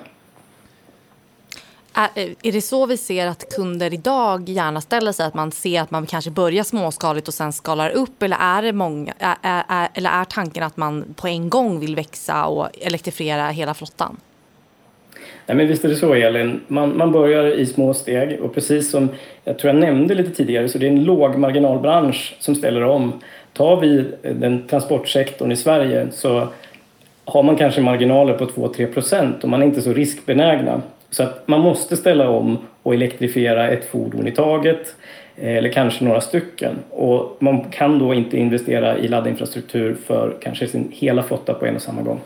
Är, 1.99 2.53
det 2.53 2.61
så 2.61 2.87
vi 2.87 2.97
ser 2.97 3.27
att 3.27 3.55
kunder 3.57 3.95
idag 3.95 4.49
gärna 4.49 4.81
ställer 4.81 5.13
sig? 5.13 5.27
Att 5.27 5.35
man 5.35 5.53
ser 5.53 5.81
att 5.81 5.91
man 5.91 6.07
kanske 6.07 6.31
börjar 6.31 6.65
småskaligt 6.65 7.29
och 7.29 7.35
sen 7.35 7.53
skalar 7.53 7.91
upp? 7.91 8.23
Eller 8.23 8.37
är, 8.41 8.63
det 8.63 8.73
många, 8.73 9.15
är, 9.19 9.63
är, 9.69 9.89
eller 9.95 10.11
är 10.11 10.25
tanken 10.25 10.63
att 10.63 10.77
man 10.77 11.15
på 11.17 11.29
en 11.29 11.49
gång 11.49 11.81
vill 11.81 11.97
växa 11.97 12.47
och 12.47 12.69
elektrifiera 12.81 13.49
hela 13.49 13.75
flottan? 13.75 14.17
Nej, 15.47 15.57
men 15.57 15.69
visst 15.69 15.85
är 15.85 15.89
det 15.89 15.97
så 15.97 16.15
Elin. 16.15 16.61
Man, 16.67 16.97
man 16.97 17.13
börjar 17.13 17.47
i 17.47 17.67
små 17.67 17.95
steg 17.95 18.41
och 18.41 18.55
precis 18.55 18.91
som 18.91 19.09
jag 19.45 19.59
tror 19.59 19.75
jag 19.75 19.81
nämnde 19.81 20.15
lite 20.15 20.31
tidigare 20.31 20.69
så 20.69 20.79
det 20.79 20.87
är 20.87 20.91
en 20.91 21.05
låg 21.05 21.37
marginalbransch 21.37 22.37
som 22.41 22.55
ställer 22.55 22.85
om. 22.85 23.13
Tar 23.53 23.81
vi 23.81 24.05
den 24.23 24.67
transportsektorn 24.67 25.53
i 25.53 25.57
Sverige 25.57 26.07
så 26.13 26.49
har 27.25 27.43
man 27.43 27.57
kanske 27.57 27.81
marginaler 27.81 28.35
på 28.35 28.47
2-3 28.47 28.93
procent 28.93 29.45
och 29.45 29.49
man 29.49 29.63
är 29.63 29.67
inte 29.67 29.83
så 29.83 29.93
riskbenägna. 29.93 30.83
Så 31.11 31.23
att 31.23 31.49
man 31.49 31.61
måste 31.61 31.97
ställa 31.97 32.29
om 32.29 32.59
och 32.83 32.95
elektrifiera 32.95 33.69
ett 33.69 33.91
fordon 33.91 34.27
i 34.27 34.33
taget 34.33 34.97
eh, 35.37 35.57
eller 35.57 35.73
kanske 35.73 36.05
några 36.05 36.21
stycken. 36.21 36.77
Och 36.91 37.37
man 37.41 37.71
kan 37.71 37.99
då 37.99 38.15
inte 38.15 38.37
investera 38.37 38.99
i 38.99 39.09
laddinfrastruktur 39.09 39.97
för 40.07 40.37
kanske 40.43 40.67
sin 40.67 40.89
hela 40.93 41.23
flotta 41.23 41.55
på 41.55 41.67
en 41.67 41.77
och 41.77 41.83
samma 41.83 42.03
gång. 42.03 42.21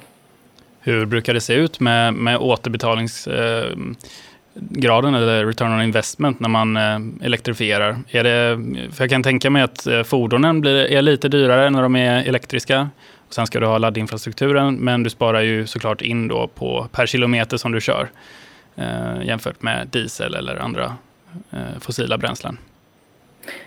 Hur 0.80 1.06
brukar 1.06 1.34
det 1.34 1.40
se 1.40 1.54
ut 1.54 1.80
med, 1.80 2.14
med 2.14 2.38
återbetalningsgraden 2.38 5.14
eh, 5.14 5.20
eller 5.20 5.46
return 5.46 5.72
on 5.72 5.82
investment 5.82 6.40
när 6.40 6.48
man 6.48 6.76
eh, 6.76 7.26
elektrifierar? 7.26 7.98
Är 8.10 8.24
det, 8.24 8.58
för 8.92 9.04
jag 9.04 9.10
kan 9.10 9.22
tänka 9.22 9.50
mig 9.50 9.62
att 9.62 9.86
fordonen 10.04 10.60
blir, 10.60 10.92
är 10.92 11.02
lite 11.02 11.28
dyrare 11.28 11.70
när 11.70 11.82
de 11.82 11.96
är 11.96 12.24
elektriska. 12.24 12.88
Och 13.28 13.34
sen 13.34 13.46
ska 13.46 13.60
du 13.60 13.66
ha 13.66 13.78
laddinfrastrukturen, 13.78 14.74
men 14.74 15.02
du 15.02 15.10
sparar 15.10 15.40
ju 15.40 15.66
såklart 15.66 16.02
in 16.02 16.28
då 16.28 16.46
på 16.46 16.88
per 16.92 17.06
kilometer 17.06 17.56
som 17.56 17.72
du 17.72 17.80
kör 17.80 18.08
eh, 18.76 19.26
jämfört 19.26 19.62
med 19.62 19.88
diesel 19.91 20.35
eller 20.35 20.57
andra 20.57 20.97
eh, 21.50 21.81
fossila 21.81 22.19
bränslen. 22.19 22.59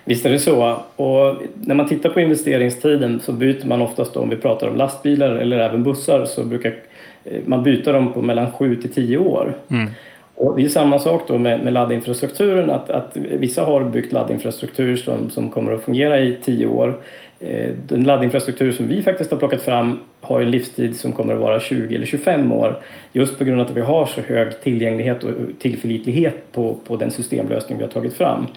Visst 0.06 0.26
är 0.26 0.30
det 0.30 0.40
så. 0.40 0.78
Och 0.96 1.36
när 1.56 1.76
man 1.76 1.88
tittar 1.88 2.10
på 2.10 2.20
investeringstiden 2.20 3.20
så 3.20 3.32
byter 3.32 3.68
man 3.68 3.82
oftast 3.82 4.14
då, 4.14 4.20
om 4.20 4.30
vi 4.30 4.36
pratar 4.36 4.68
om 4.68 4.76
lastbilar 4.76 5.36
eller 5.36 5.60
även 5.60 5.84
bussar 5.84 6.26
så 6.26 6.44
brukar 6.44 6.76
eh, 7.24 7.42
man 7.46 7.64
byta 7.64 7.92
dem 7.92 8.14
på 8.14 8.22
mellan 8.22 8.52
7 8.52 8.76
till 8.76 8.94
10 8.94 9.18
år. 9.18 9.54
Mm. 9.68 9.90
Och 10.36 10.56
det 10.56 10.66
är 10.66 10.70
samma 10.70 11.00
sak 11.00 11.24
då 11.28 11.38
med, 11.38 11.64
med 11.64 11.74
laddinfrastrukturen, 11.74 12.70
att, 12.70 12.90
att 12.90 13.18
vissa 13.18 13.64
har 13.64 13.84
byggt 13.84 14.12
laddinfrastruktur 14.12 14.98
som, 14.98 15.30
som 15.30 15.50
kommer 15.50 15.72
att 15.72 15.84
fungera 15.84 16.20
i 16.20 16.38
10 16.44 16.66
år. 16.66 17.02
Eh, 17.40 17.72
den 17.88 18.04
laddinfrastruktur 18.04 18.72
som 18.72 18.88
vi 18.88 19.04
faktiskt 19.04 19.32
har 19.32 19.38
plockat 19.38 19.62
fram 19.62 20.00
har 20.22 20.42
en 20.42 20.52
livstid 20.52 20.96
som 20.96 21.12
kommer 21.12 21.34
att 21.34 21.40
vara 21.40 21.60
20 21.60 21.96
eller 21.96 22.06
25 22.06 22.52
år 22.52 22.80
just 23.14 23.38
på 23.38 23.44
grund 23.44 23.62
av 23.62 23.68
att 23.68 23.78
vi 23.78 23.82
har 23.82 24.06
så 24.06 24.22
hög 24.22 24.62
tillgänglighet 24.62 25.24
och 25.24 25.32
tillförlitlighet 25.60 26.52
på, 26.52 26.78
på 26.88 26.96
den 26.96 27.12
systemlösning 27.12 27.78
vi 27.78 27.84
har 27.84 27.92
tagit 27.92 28.14
fram. 28.14 28.48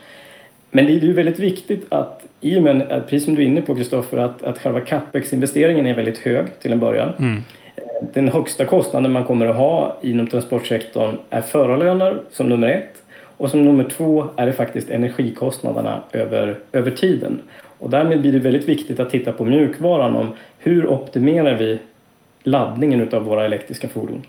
Men 0.71 0.87
det 0.87 0.93
är 0.93 1.01
ju 1.01 1.13
väldigt 1.13 1.39
viktigt 1.39 1.87
att, 1.89 2.23
i 2.41 2.59
och 2.59 2.63
med, 2.63 2.89
precis 2.89 3.25
som 3.25 3.35
du 3.35 3.43
är 3.43 3.47
inne 3.47 3.63
på 3.63 3.75
Kristoffer, 3.75 4.19
att, 4.19 4.43
att 4.43 4.59
själva 4.59 4.81
capex-investeringen 4.81 5.87
är 5.87 5.95
väldigt 5.95 6.19
hög 6.19 6.47
till 6.61 6.73
en 6.73 6.81
början. 6.81 7.13
Mm. 7.19 7.43
Den 8.15 8.29
högsta 8.29 8.65
kostnaden 8.65 9.13
man 9.13 9.25
kommer 9.25 9.47
att 9.47 9.57
ha 9.57 9.99
inom 10.03 10.27
transportsektorn 10.27 11.17
är 11.31 11.41
förarlöner 11.41 12.19
som 12.31 12.49
nummer 12.49 12.69
ett. 12.69 12.95
Och 13.39 13.51
som 13.51 13.65
nummer 13.65 13.85
två 13.85 14.27
är 14.37 14.47
det 14.47 14.53
faktiskt 14.53 14.91
energikostnaderna 14.91 16.03
över, 16.13 16.59
över 16.73 16.91
tiden. 16.91 17.41
Och 17.79 17.91
därmed 17.91 18.21
blir 18.21 18.33
det 18.33 18.39
väldigt 18.39 18.69
viktigt 18.69 19.01
att 19.01 19.11
titta 19.11 19.33
på 19.33 19.45
mjukvaran 19.45 20.17
om 20.17 20.33
hur 20.59 20.87
optimerar 20.87 21.55
vi 21.55 21.79
laddningen 22.43 23.09
av 23.13 23.23
våra 23.23 23.45
elektriska 23.45 23.89
fordon. 23.89 24.23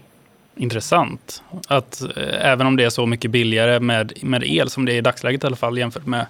Intressant. 0.55 1.43
Att 1.67 2.01
eh, 2.01 2.51
även 2.51 2.67
om 2.67 2.75
det 2.75 2.83
är 2.83 2.89
så 2.89 3.05
mycket 3.05 3.31
billigare 3.31 3.79
med, 3.79 4.13
med 4.21 4.43
el 4.43 4.69
som 4.69 4.85
det 4.85 4.93
är 4.93 4.97
i 4.97 5.01
dagsläget 5.01 5.43
i 5.43 5.47
alla 5.47 5.55
fall 5.55 5.77
jämfört 5.77 6.05
med, 6.05 6.25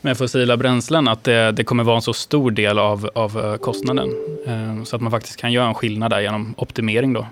med 0.00 0.18
fossila 0.18 0.56
bränslen, 0.56 1.08
att 1.08 1.24
det, 1.24 1.52
det 1.52 1.64
kommer 1.64 1.84
vara 1.84 1.96
en 1.96 2.02
så 2.02 2.12
stor 2.12 2.50
del 2.50 2.78
av, 2.78 3.10
av 3.14 3.38
eh, 3.38 3.56
kostnaden. 3.56 4.10
Eh, 4.46 4.84
så 4.84 4.96
att 4.96 5.02
man 5.02 5.10
faktiskt 5.10 5.36
kan 5.36 5.52
göra 5.52 5.68
en 5.68 5.74
skillnad 5.74 6.10
där 6.10 6.20
genom 6.20 6.54
optimering 6.56 7.12
då. 7.12 7.26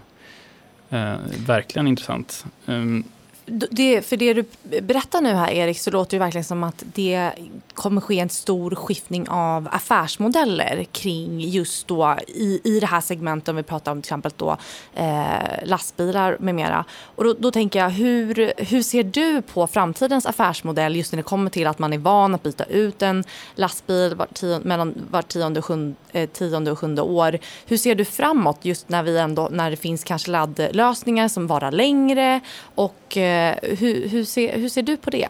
verkligen 1.46 1.88
intressant. 1.88 2.44
Ehm, 2.66 3.04
det, 3.48 4.02
för 4.02 4.16
det 4.16 4.34
du 4.34 4.44
berättar 4.80 5.20
nu 5.20 5.32
här 5.32 5.50
Erik 5.50 5.80
så 5.80 5.90
låter 5.90 6.10
det 6.10 6.24
verkligen 6.24 6.44
som 6.44 6.64
att 6.64 6.82
det 6.94 7.32
kommer 7.74 8.00
ske 8.00 8.18
en 8.18 8.28
stor 8.28 8.74
skiftning 8.74 9.28
av 9.28 9.68
affärsmodeller 9.72 10.84
kring 10.92 11.40
just 11.40 11.88
då 11.88 12.16
i, 12.28 12.60
i 12.64 12.80
det 12.80 12.86
här 12.86 13.00
segmentet 13.00 13.48
om 13.48 13.56
vi 13.56 13.62
pratar 13.62 13.92
om 13.92 14.02
till 14.02 14.08
exempel 14.08 14.32
då 14.36 14.56
eh, 14.94 15.64
lastbilar 15.64 16.36
med 16.40 16.54
mera. 16.54 16.84
Och 17.02 17.24
då, 17.24 17.34
då, 17.38 17.50
tänker 17.50 17.78
jag 17.78 17.90
hur, 17.90 18.52
hur 18.56 18.82
ser 18.82 19.02
du 19.02 19.42
på 19.42 19.66
framtidens 19.66 20.26
affärsmodell 20.26 20.96
just 20.96 21.12
när 21.12 21.16
det 21.16 21.22
kommer 21.22 21.50
till 21.50 21.66
att 21.66 21.78
man 21.78 21.92
är 21.92 21.98
van 21.98 22.34
att 22.34 22.42
byta 22.42 22.64
ut 22.64 23.02
en 23.02 23.24
lastbil 23.54 24.14
var 24.14 24.26
tio, 24.32 24.60
mellan 24.62 24.94
var 25.10 25.22
tionde, 25.22 25.62
sjunde, 25.62 25.96
eh, 26.12 26.28
tionde 26.28 26.70
och 26.70 26.78
sjunde 26.78 27.02
år. 27.02 27.38
Hur 27.66 27.76
ser 27.76 27.94
du 27.94 28.04
framåt 28.04 28.58
just 28.62 28.88
när 28.88 29.02
vi 29.02 29.18
ändå 29.18 29.48
när 29.52 29.70
det 29.70 29.76
finns 29.76 30.04
kanske 30.04 30.30
laddlösningar 30.30 31.28
som 31.28 31.46
varar 31.46 31.72
längre 31.72 32.40
och 32.74 33.16
Eh, 33.16 33.35
Eh, 33.36 33.76
hur, 33.78 34.08
hur, 34.08 34.24
ser, 34.24 34.58
hur 34.58 34.68
ser 34.68 34.82
du 34.82 34.96
på 34.96 35.10
det? 35.10 35.28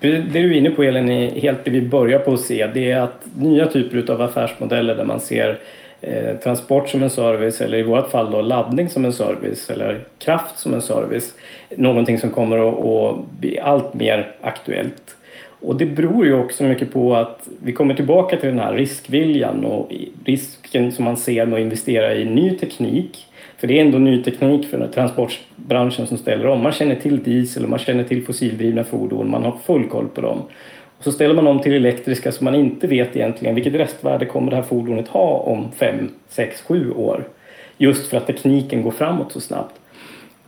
Det 0.00 0.18
du 0.18 0.54
är 0.54 0.58
inne 0.58 0.70
på 0.70 0.82
Elin 0.82 1.08
är 1.08 1.30
helt 1.30 1.64
det 1.64 1.70
vi 1.70 1.82
börjar 1.82 2.18
på 2.18 2.32
att 2.32 2.40
se. 2.40 2.66
Det 2.74 2.90
är 2.90 3.00
att 3.00 3.26
nya 3.36 3.66
typer 3.66 4.12
av 4.12 4.22
affärsmodeller 4.22 4.94
där 4.94 5.04
man 5.04 5.20
ser 5.20 5.58
eh, 6.00 6.36
transport 6.36 6.88
som 6.88 7.02
en 7.02 7.10
service 7.10 7.60
eller 7.60 7.78
i 7.78 7.82
vårt 7.82 8.10
fall 8.10 8.30
då 8.30 8.40
laddning 8.40 8.88
som 8.88 9.04
en 9.04 9.12
service 9.12 9.70
eller 9.70 10.00
kraft 10.18 10.58
som 10.58 10.74
en 10.74 10.82
service. 10.82 11.34
Någonting 11.76 12.18
som 12.18 12.30
kommer 12.30 12.68
att, 12.68 12.84
att 12.84 13.30
bli 13.40 13.58
allt 13.58 13.94
mer 13.94 14.32
aktuellt. 14.40 15.16
Och 15.60 15.76
det 15.76 15.86
beror 15.86 16.26
ju 16.26 16.34
också 16.34 16.64
mycket 16.64 16.92
på 16.92 17.16
att 17.16 17.48
vi 17.62 17.72
kommer 17.72 17.94
tillbaka 17.94 18.36
till 18.36 18.48
den 18.48 18.58
här 18.58 18.74
riskviljan 18.74 19.64
och 19.64 19.92
risken 20.24 20.92
som 20.92 21.04
man 21.04 21.16
ser 21.16 21.46
med 21.46 21.54
att 21.54 21.62
investera 21.62 22.14
i 22.14 22.24
ny 22.24 22.58
teknik 22.58 23.27
för 23.58 23.66
det 23.66 23.78
är 23.78 23.84
ändå 23.84 23.98
ny 23.98 24.22
teknik 24.22 24.70
för 24.70 24.88
transportbranschen 24.94 26.06
som 26.06 26.18
ställer 26.18 26.46
om. 26.46 26.62
Man 26.62 26.72
känner 26.72 26.94
till 26.94 27.22
diesel 27.22 27.64
och 27.64 27.70
man 27.70 27.78
känner 27.78 28.04
till 28.04 28.24
fossildrivna 28.24 28.84
fordon, 28.84 29.30
man 29.30 29.44
har 29.44 29.56
full 29.66 29.88
koll 29.88 30.08
på 30.08 30.20
dem. 30.20 30.42
Och 30.98 31.04
så 31.04 31.12
ställer 31.12 31.34
man 31.34 31.46
om 31.46 31.60
till 31.60 31.72
elektriska 31.72 32.32
så 32.32 32.44
man 32.44 32.54
inte 32.54 32.86
vet 32.86 33.16
egentligen 33.16 33.54
vilket 33.54 33.74
restvärde 33.74 34.26
kommer 34.26 34.50
det 34.50 34.56
här 34.56 34.62
fordonet 34.62 35.08
ha 35.08 35.38
om 35.38 35.72
5, 35.76 36.08
6, 36.28 36.62
7 36.62 36.92
år. 36.92 37.28
Just 37.78 38.06
för 38.06 38.16
att 38.16 38.26
tekniken 38.26 38.82
går 38.82 38.90
framåt 38.90 39.32
så 39.32 39.40
snabbt. 39.40 39.74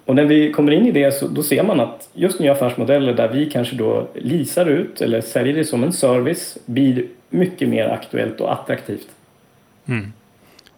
Och 0.04 0.14
när 0.14 0.24
vi 0.24 0.52
kommer 0.52 0.72
in 0.72 0.86
i 0.86 0.92
det 0.92 1.14
så 1.14 1.28
då 1.28 1.42
ser 1.42 1.62
man 1.62 1.80
att 1.80 2.08
just 2.12 2.40
nya 2.40 2.52
affärsmodeller 2.52 3.14
där 3.14 3.28
vi 3.28 3.50
kanske 3.50 3.76
då 3.76 4.06
leasar 4.14 4.66
ut 4.66 5.00
eller 5.00 5.20
säljer 5.20 5.54
det 5.54 5.64
som 5.64 5.84
en 5.84 5.92
service 5.92 6.58
blir 6.66 7.06
mycket 7.28 7.68
mer 7.68 7.88
aktuellt 7.88 8.40
och 8.40 8.52
attraktivt. 8.52 9.08
Mm. 9.88 10.12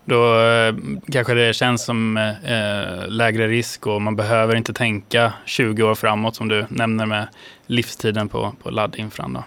Då 0.04 0.40
eh, 0.40 0.75
kanske 1.12 1.35
det 1.35 1.56
känns 1.56 1.85
som 1.85 2.16
eh, 2.16 2.28
eh, 2.28 3.09
lägre 3.09 3.49
risk 3.49 3.87
och 3.87 4.02
man 4.02 4.16
behöver 4.16 4.56
inte 4.56 4.73
tänka 4.73 5.32
20 5.47 5.82
år 5.82 5.94
framåt 5.94 6.37
som 6.37 6.49
du 6.49 6.66
nämner 6.68 7.06
med 7.06 7.26
livstiden 7.66 8.28
på, 8.28 8.54
på 8.62 8.71
laddinfran. 8.71 9.32
Då. 9.32 9.44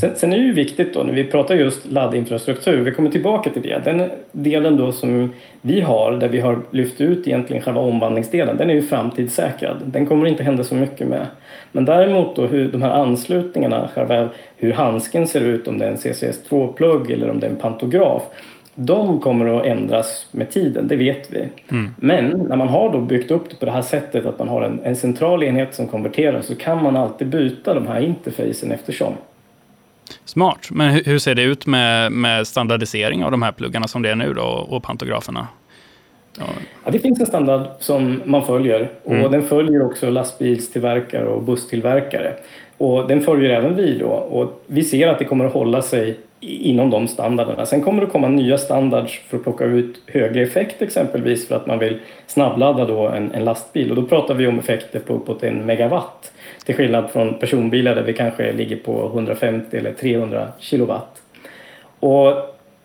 Sen, 0.00 0.16
sen, 0.16 0.32
är 0.32 0.38
det 0.38 0.44
ju 0.44 0.52
viktigt 0.52 0.94
då 0.94 1.02
när 1.02 1.12
vi 1.12 1.24
pratar 1.24 1.54
just 1.54 1.86
laddinfrastruktur, 1.86 2.84
vi 2.84 2.90
kommer 2.90 3.10
tillbaka 3.10 3.50
till 3.50 3.62
det. 3.62 3.82
Den 3.84 4.10
delen 4.32 4.76
då 4.76 4.92
som 4.92 5.32
vi 5.60 5.80
har, 5.80 6.12
där 6.12 6.28
vi 6.28 6.40
har 6.40 6.62
lyft 6.70 7.00
ut 7.00 7.26
egentligen 7.26 7.62
själva 7.62 7.80
omvandlingsdelen, 7.80 8.56
den 8.56 8.70
är 8.70 8.74
ju 8.74 8.82
framtidssäkrad. 8.82 9.82
Den 9.84 10.06
kommer 10.06 10.26
inte 10.26 10.42
hända 10.42 10.64
så 10.64 10.74
mycket 10.74 11.08
med. 11.08 11.26
Men 11.72 11.84
däremot 11.84 12.36
då 12.36 12.46
hur 12.46 12.72
de 12.72 12.82
här 12.82 12.90
anslutningarna, 12.90 13.88
själva 13.94 14.28
hur 14.56 14.72
handsken 14.72 15.26
ser 15.26 15.40
ut, 15.40 15.68
om 15.68 15.78
det 15.78 15.86
är 15.86 15.90
en 15.90 15.96
CCS2-plugg 15.96 17.10
eller 17.10 17.30
om 17.30 17.40
det 17.40 17.46
är 17.46 17.50
en 17.50 17.56
pantograf, 17.56 18.22
de 18.78 19.20
kommer 19.20 19.58
att 19.58 19.66
ändras 19.66 20.26
med 20.30 20.50
tiden, 20.50 20.88
det 20.88 20.96
vet 20.96 21.30
vi. 21.30 21.48
Mm. 21.68 21.94
Men 21.96 22.28
när 22.28 22.56
man 22.56 22.68
har 22.68 22.92
då 22.92 23.00
byggt 23.00 23.30
upp 23.30 23.50
det 23.50 23.56
på 23.56 23.66
det 23.66 23.72
här 23.72 23.82
sättet 23.82 24.26
att 24.26 24.38
man 24.38 24.48
har 24.48 24.62
en, 24.62 24.80
en 24.84 24.96
central 24.96 25.42
enhet 25.42 25.74
som 25.74 25.88
konverterar 25.88 26.40
så 26.40 26.54
kan 26.54 26.82
man 26.82 26.96
alltid 26.96 27.28
byta 27.28 27.74
de 27.74 27.86
här 27.86 28.00
interfacen 28.00 28.72
eftersom. 28.72 29.12
Smart. 30.24 30.68
Men 30.70 30.90
hur 31.04 31.18
ser 31.18 31.34
det 31.34 31.42
ut 31.42 31.66
med, 31.66 32.12
med 32.12 32.46
standardisering 32.46 33.24
av 33.24 33.30
de 33.30 33.42
här 33.42 33.52
pluggarna 33.52 33.88
som 33.88 34.02
det 34.02 34.10
är 34.10 34.14
nu 34.14 34.34
då 34.34 34.42
och 34.42 34.82
pantograferna? 34.82 35.48
Ja. 36.38 36.44
ja. 36.84 36.90
det 36.90 36.98
finns 36.98 37.20
en 37.20 37.26
standard 37.26 37.66
som 37.80 38.22
man 38.24 38.46
följer 38.46 38.90
och 39.04 39.14
mm. 39.14 39.30
den 39.32 39.42
följer 39.42 39.86
också 39.86 40.10
lastbilstillverkare 40.10 41.26
och 41.26 41.42
busstillverkare. 41.42 42.32
Och 42.78 43.08
den 43.08 43.20
följer 43.20 43.50
även 43.50 43.76
vi 43.76 43.98
då 43.98 44.08
och 44.08 44.62
vi 44.66 44.84
ser 44.84 45.08
att 45.08 45.18
det 45.18 45.24
kommer 45.24 45.44
att 45.44 45.52
hålla 45.52 45.82
sig 45.82 46.16
inom 46.40 46.90
de 46.90 47.08
standarderna. 47.08 47.66
Sen 47.66 47.82
kommer 47.82 48.00
det 48.00 48.06
komma 48.06 48.28
nya 48.28 48.58
standards 48.58 49.20
för 49.28 49.36
att 49.36 49.42
plocka 49.42 49.64
ut 49.64 50.02
högre 50.06 50.42
effekt 50.42 50.82
exempelvis 50.82 51.48
för 51.48 51.56
att 51.56 51.66
man 51.66 51.78
vill 51.78 51.98
snabbladda 52.26 52.84
då 52.84 53.08
en, 53.08 53.32
en 53.32 53.44
lastbil 53.44 53.90
och 53.90 53.96
då 53.96 54.02
pratar 54.02 54.34
vi 54.34 54.46
om 54.46 54.58
effekter 54.58 55.00
på 55.00 55.14
uppåt 55.14 55.42
en 55.42 55.66
megawatt 55.66 56.32
till 56.64 56.74
skillnad 56.74 57.10
från 57.10 57.38
personbilar 57.38 57.94
där 57.94 58.02
vi 58.02 58.12
kanske 58.12 58.52
ligger 58.52 58.76
på 58.76 59.06
150 59.06 59.76
eller 59.76 59.92
300 59.92 60.48
kilowatt. 60.58 61.22
Och 62.00 62.32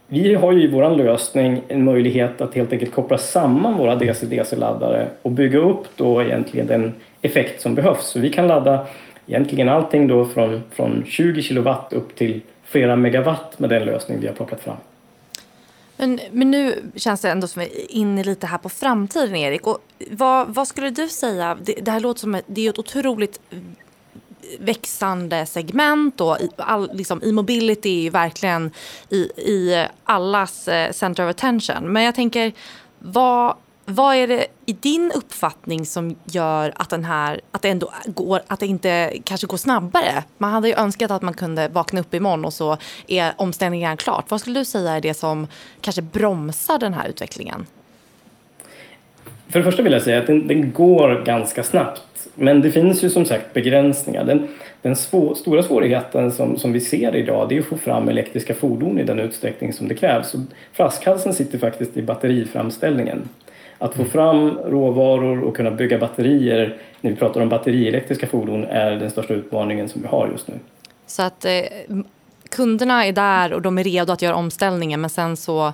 vi 0.08 0.36
har 0.36 0.52
ju 0.52 0.64
i 0.64 0.68
vår 0.68 0.96
lösning 0.96 1.62
en 1.68 1.84
möjlighet 1.84 2.42
att 2.42 2.56
helt 2.56 2.74
enkelt 2.74 2.94
koppla 2.94 3.18
samman 3.18 3.78
våra 3.78 3.96
DC-DC-laddare 3.96 5.08
och 5.22 5.32
bygga 5.32 5.60
upp 5.60 5.88
då 5.96 6.22
egentligen 6.22 6.68
den 6.68 6.94
effekt 7.22 7.62
som 7.62 7.76
behövs. 7.76 8.06
Så 8.06 8.20
vi 8.20 8.30
kan 8.30 8.48
ladda 8.48 8.86
egentligen 9.28 9.70
allting 9.70 10.08
då 10.08 10.26
från, 10.26 10.62
från 10.72 11.04
20 11.08 11.42
kilowatt 11.42 11.94
upp 11.94 12.16
till 12.16 12.42
flera 12.72 12.96
megawatt 12.96 13.60
med 13.60 13.70
den 13.70 13.86
lösning 13.86 14.20
vi 14.20 14.28
har 14.28 14.34
plockat 14.34 14.62
fram. 14.62 14.78
Men, 15.98 16.20
men 16.32 16.52
nu 16.52 16.92
känns 16.96 17.22
det 17.22 17.30
ändå 17.30 17.48
som 17.48 17.62
att 17.62 17.68
vi 17.68 17.82
är 17.82 17.92
inne 17.92 18.24
lite 18.24 18.48
här 18.48 18.58
på 18.58 18.70
framtiden, 18.70 19.36
Erik. 19.36 19.68
Och 19.68 19.80
vad, 20.12 20.48
vad 20.48 20.68
skulle 20.68 20.90
du 20.90 21.08
säga? 21.08 21.58
Det, 21.64 21.74
det 21.74 21.92
här 21.92 22.00
låter 22.00 22.20
som 22.20 22.36
ett, 22.36 22.46
det 22.48 22.66
är 22.66 22.70
ett 22.70 22.80
otroligt 22.80 23.40
växande 24.60 25.46
segment 25.46 26.22
och 26.22 26.38
all, 26.58 26.92
liksom, 26.94 27.22
e-mobility 27.24 27.90
är 28.00 28.02
ju 28.02 28.10
verkligen 28.10 28.72
i, 29.10 29.18
i 29.38 29.86
allas 30.04 30.68
eh, 30.68 30.92
center 30.92 31.24
of 31.24 31.30
attention. 31.30 31.94
Men 31.94 32.04
jag 32.04 32.16
tänker, 32.16 32.52
vad 33.00 33.56
vad 33.86 34.16
är 34.16 34.28
det 34.28 34.48
i 34.66 34.74
din 34.74 35.12
uppfattning 35.16 35.86
som 35.86 36.16
gör 36.26 36.74
att, 36.76 36.90
den 36.90 37.04
här, 37.04 37.42
att, 37.52 37.62
det 37.62 37.70
ändå 37.70 37.94
går, 38.06 38.42
att 38.48 38.60
det 38.60 38.68
inte 38.68 39.14
kanske 39.24 39.48
går 39.48 39.58
snabbare? 39.58 40.24
Man 40.38 40.52
hade 40.52 40.68
ju 40.68 40.76
önskat 40.76 41.12
att 41.12 41.22
man 41.22 41.34
kunde 41.34 41.68
vakna 41.68 42.00
upp 42.00 42.14
imorgon 42.14 42.46
och 42.46 42.54
så 42.54 42.78
är 43.08 43.34
omställningen 43.38 43.98
klart. 43.98 44.26
Vad 44.30 44.42
skulle 44.42 44.60
du 44.60 44.66
säga 44.66 44.92
är 44.92 45.02
det 45.02 45.14
som 45.14 45.48
kanske 45.82 46.02
bromsar 46.02 46.80
den 46.80 46.94
här 46.94 47.08
utvecklingen? 47.08 47.66
För 49.50 49.60
det 49.60 49.66
första 49.66 49.84
vill 49.84 49.94
jag 49.94 50.02
säga 50.02 50.20
att 50.20 50.28
den, 50.28 50.48
den 50.48 50.72
går 50.72 51.24
ganska 51.26 51.64
snabbt. 51.64 52.02
Men 52.36 52.62
det 52.62 52.72
finns 52.72 53.04
ju 53.04 53.10
som 53.10 53.26
sagt 53.26 53.54
begränsningar. 53.54 54.24
Den, 54.24 54.48
den 54.82 54.96
svå, 54.96 55.36
stora 55.36 55.64
svårigheten 55.64 56.32
som, 56.32 56.58
som 56.58 56.74
vi 56.74 56.80
ser 56.80 57.16
idag 57.16 57.50
det 57.50 57.56
är 57.56 57.60
att 57.60 57.66
få 57.66 57.78
fram 57.78 58.10
elektriska 58.10 58.54
fordon 58.54 59.00
i 59.00 59.04
den 59.04 59.20
utsträckning 59.20 59.74
som 59.74 59.88
det 59.88 59.96
krävs. 59.96 60.34
Och 60.34 60.40
flaskhalsen 60.74 61.34
sitter 61.34 61.58
faktiskt 61.58 61.98
i 61.98 62.02
batteriframställningen. 62.02 63.30
Att 63.82 63.96
få 63.96 64.06
fram 64.06 64.58
råvaror 64.58 65.44
och 65.44 65.56
kunna 65.56 65.72
bygga 65.72 65.98
batterier 65.98 66.78
när 67.02 67.12
vi 67.12 67.18
pratar 67.18 67.42
om 67.42 67.50
batterielektriska 67.50 68.28
fordon 68.28 68.64
är 68.64 68.92
den 68.92 69.12
största 69.12 69.34
utmaningen 69.34 69.90
som 69.90 70.02
vi 70.02 70.08
har 70.08 70.28
just 70.28 70.48
nu. 70.48 70.54
Så 71.06 71.22
att 71.22 71.46
eh, 71.46 71.52
kunderna 72.50 73.06
är 73.06 73.12
där 73.12 73.54
och 73.54 73.62
de 73.62 73.78
är 73.78 73.84
redo 73.84 74.14
att 74.14 74.22
göra 74.22 74.36
omställningen 74.36 75.02
men 75.02 75.10
sen 75.10 75.38
så 75.38 75.68
eh, 75.68 75.74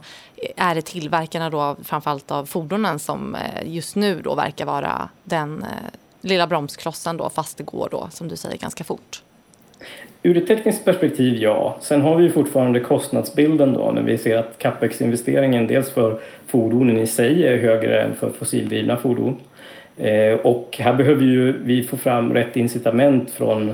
är 0.55 0.75
det 0.75 0.81
tillverkarna 0.81 1.49
då 1.49 1.75
framförallt 1.83 2.31
av 2.31 2.45
fordonen 2.45 2.99
som 2.99 3.35
eh, 3.35 3.73
just 3.73 3.95
nu 3.95 4.21
då 4.21 4.35
verkar 4.35 4.65
vara 4.65 5.09
den 5.23 5.63
eh, 5.63 5.89
lilla 6.21 6.47
bromsklossen 6.47 7.17
då 7.17 7.29
fast 7.29 7.57
det 7.57 7.63
går 7.63 7.87
då 7.91 8.07
som 8.11 8.27
du 8.27 8.35
säger 8.35 8.57
ganska 8.57 8.83
fort. 8.83 9.21
Ur 10.23 10.37
ett 10.37 10.47
tekniskt 10.47 10.85
perspektiv, 10.85 11.35
ja. 11.41 11.77
Sen 11.81 12.01
har 12.01 12.15
vi 12.15 12.23
ju 12.23 12.31
fortfarande 12.31 12.79
kostnadsbilden 12.79 13.73
då 13.73 13.91
när 13.91 14.01
vi 14.01 14.17
ser 14.17 14.37
att 14.37 14.57
capex-investeringen 14.57 15.67
dels 15.67 15.89
för 15.91 16.19
fordonen 16.47 16.97
i 16.97 17.07
sig 17.07 17.47
är 17.47 17.57
högre 17.57 18.01
än 18.01 18.15
för 18.15 18.29
fossildrivna 18.29 18.97
fordon. 18.97 19.37
Eh, 19.97 20.33
och 20.33 20.77
här 20.79 20.93
behöver 20.93 21.23
ju 21.23 21.53
vi 21.63 21.83
få 21.83 21.97
fram 21.97 22.33
rätt 22.33 22.55
incitament 22.55 23.31
från, 23.31 23.73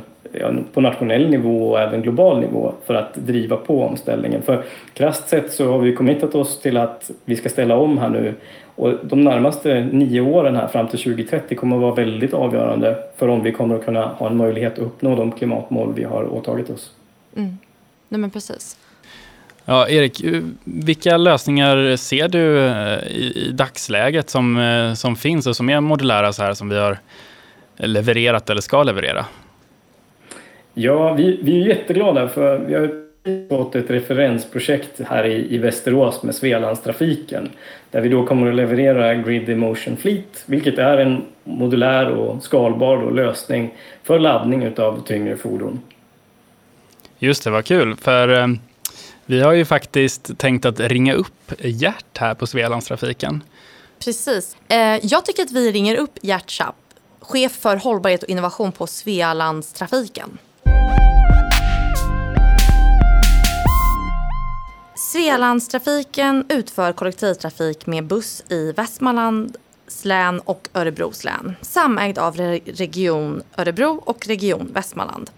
på 0.73 0.81
nationell 0.81 1.29
nivå 1.29 1.69
och 1.69 1.79
även 1.79 2.01
global 2.01 2.39
nivå 2.39 2.73
för 2.85 2.93
att 2.93 3.15
driva 3.15 3.57
på 3.57 3.83
omställningen. 3.83 4.41
För 4.41 4.63
krasst 4.93 5.29
sett 5.29 5.51
så 5.51 5.71
har 5.71 5.79
vi 5.79 5.95
committat 5.95 6.35
oss 6.35 6.61
till 6.61 6.77
att 6.77 7.11
vi 7.25 7.35
ska 7.35 7.49
ställa 7.49 7.75
om 7.75 7.97
här 7.97 8.09
nu 8.09 8.33
och 8.75 8.93
de 9.03 9.23
närmaste 9.23 9.89
nio 9.91 10.21
åren 10.21 10.55
här 10.55 10.67
fram 10.67 10.87
till 10.87 10.99
2030 10.99 11.55
kommer 11.55 11.75
att 11.75 11.81
vara 11.81 11.95
väldigt 11.95 12.33
avgörande 12.33 12.97
för 13.17 13.27
om 13.27 13.43
vi 13.43 13.51
kommer 13.51 13.75
att 13.75 13.85
kunna 13.85 14.05
ha 14.05 14.29
en 14.29 14.37
möjlighet 14.37 14.73
att 14.73 14.79
uppnå 14.79 15.15
de 15.15 15.31
klimatmål 15.31 15.93
vi 15.93 16.03
har 16.03 16.33
åtagit 16.33 16.69
oss. 16.69 16.91
Mm. 17.35 17.57
Nej 18.09 18.19
men 18.19 18.29
precis. 18.29 18.77
Ja, 19.65 19.89
Erik, 19.89 20.21
vilka 20.63 21.17
lösningar 21.17 21.95
ser 21.95 22.27
du 22.27 22.59
eh, 22.59 22.97
i, 23.07 23.47
i 23.47 23.51
dagsläget 23.51 24.29
som, 24.29 24.57
eh, 24.57 24.93
som 24.93 25.15
finns 25.15 25.47
och 25.47 25.55
som 25.55 25.69
är 25.69 25.81
modulära 25.81 26.33
så 26.33 26.43
här 26.43 26.53
som 26.53 26.69
vi 26.69 26.77
har 26.77 26.97
levererat 27.77 28.49
eller 28.49 28.61
ska 28.61 28.83
leverera? 28.83 29.25
Ja, 30.73 31.13
vi, 31.13 31.39
vi 31.43 31.61
är 31.61 31.67
jätteglada 31.67 32.27
för 32.27 32.59
vi 32.59 32.73
har 32.73 33.03
fått 33.49 33.75
ett 33.75 33.89
referensprojekt 33.89 35.01
här 35.07 35.25
i, 35.25 35.55
i 35.55 35.57
Västerås 35.57 36.23
med 36.23 36.35
Svealandstrafiken 36.35 37.49
där 37.91 38.01
vi 38.01 38.09
då 38.09 38.25
kommer 38.25 38.49
att 38.49 38.55
leverera 38.55 39.15
Grid 39.15 39.49
Emotion 39.49 39.97
Fleet 39.97 40.43
vilket 40.45 40.77
är 40.77 40.97
en 40.97 41.25
modulär 41.43 42.09
och 42.09 42.43
skalbar 42.43 42.97
då, 42.97 43.09
lösning 43.09 43.73
för 44.03 44.19
laddning 44.19 44.63
utav 44.63 45.03
tyngre 45.05 45.37
fordon. 45.37 45.81
Just 47.19 47.43
det, 47.43 47.49
vad 47.49 47.65
kul. 47.65 47.95
För 47.95 48.41
eh, 48.41 48.47
vi 49.25 49.41
har 49.41 49.53
ju 49.53 49.65
faktiskt 49.65 50.37
tänkt 50.37 50.65
att 50.65 50.79
ringa 50.79 51.13
upp 51.13 51.53
Gert 51.59 52.17
här 52.17 52.33
på 52.33 52.47
Svealandstrafiken. 52.47 53.43
Precis. 54.05 54.57
Eh, 54.67 54.77
jag 55.05 55.25
tycker 55.25 55.43
att 55.43 55.51
vi 55.51 55.71
ringer 55.71 55.95
upp 55.95 56.19
Gert 56.21 56.51
Schapp, 56.51 56.75
chef 57.19 57.51
för 57.51 57.77
hållbarhet 57.77 58.23
och 58.23 58.29
innovation 58.29 58.71
på 58.71 58.87
Svealandstrafiken. 58.87 60.37
Svealandstrafiken 65.13 66.45
utför 66.49 66.93
kollektivtrafik 66.93 67.85
med 67.85 68.07
buss 68.07 68.43
i 68.49 68.71
Västmanlands 68.71 70.05
län 70.05 70.39
och 70.39 70.69
Örebros 70.73 71.23
län. 71.23 71.55
Samägd 71.61 72.17
av 72.17 72.37
Region 72.65 73.43
Örebro 73.57 74.03
och 74.05 74.27
Region 74.27 74.69
Västmanland. 74.73 75.29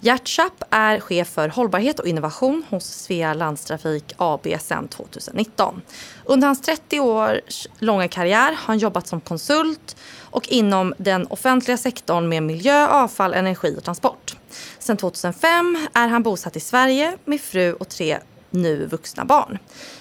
Gert 0.00 0.28
Schapp 0.28 0.64
är 0.70 1.00
chef 1.00 1.28
för 1.28 1.48
hållbarhet 1.48 2.00
och 2.00 2.06
innovation 2.06 2.64
hos 2.68 2.84
Svealandstrafik 2.84 4.12
AB 4.16 4.46
sedan 4.60 4.88
2019. 4.88 5.82
Under 6.24 6.46
hans 6.46 6.62
30 6.62 7.00
års 7.00 7.66
långa 7.78 8.08
karriär 8.08 8.48
har 8.48 8.66
han 8.66 8.78
jobbat 8.78 9.06
som 9.06 9.20
konsult 9.20 9.96
och 10.20 10.48
inom 10.48 10.94
den 10.98 11.26
offentliga 11.26 11.76
sektorn 11.76 12.28
med 12.28 12.42
miljö, 12.42 12.88
avfall, 12.88 13.34
energi 13.34 13.74
och 13.78 13.84
transport. 13.84 14.36
Sedan 14.78 14.96
2005 14.96 15.86
är 15.94 16.08
han 16.08 16.22
bosatt 16.22 16.56
i 16.56 16.60
Sverige 16.60 17.18
med 17.24 17.40
fru 17.40 17.72
och 17.72 17.88
tre 17.88 18.18
nu 18.54 18.86
vuxna 18.86 19.24
barn. 19.24 19.58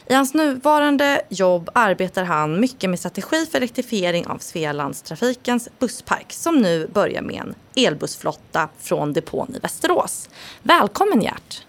I 0.08 0.14
hans 0.14 0.34
nuvarande 0.34 1.22
jobb 1.30 1.70
arbetar 1.74 2.24
han 2.24 2.60
mycket 2.60 2.90
med 2.90 3.00
strategi 3.00 3.46
för 3.46 3.58
elektrifiering 3.58 4.28
av 4.28 4.38
Svealandstrafikens 4.38 5.70
busspark 5.80 6.26
som 6.30 6.56
nu 6.56 6.88
börjar 6.94 7.22
med 7.22 7.36
en 7.36 7.56
elbussflotta 7.86 8.70
från 8.80 9.14
depån 9.14 9.54
i 9.56 9.60
Västerås. 9.60 10.30
Välkommen 10.64 11.22
Gert! 11.22 11.66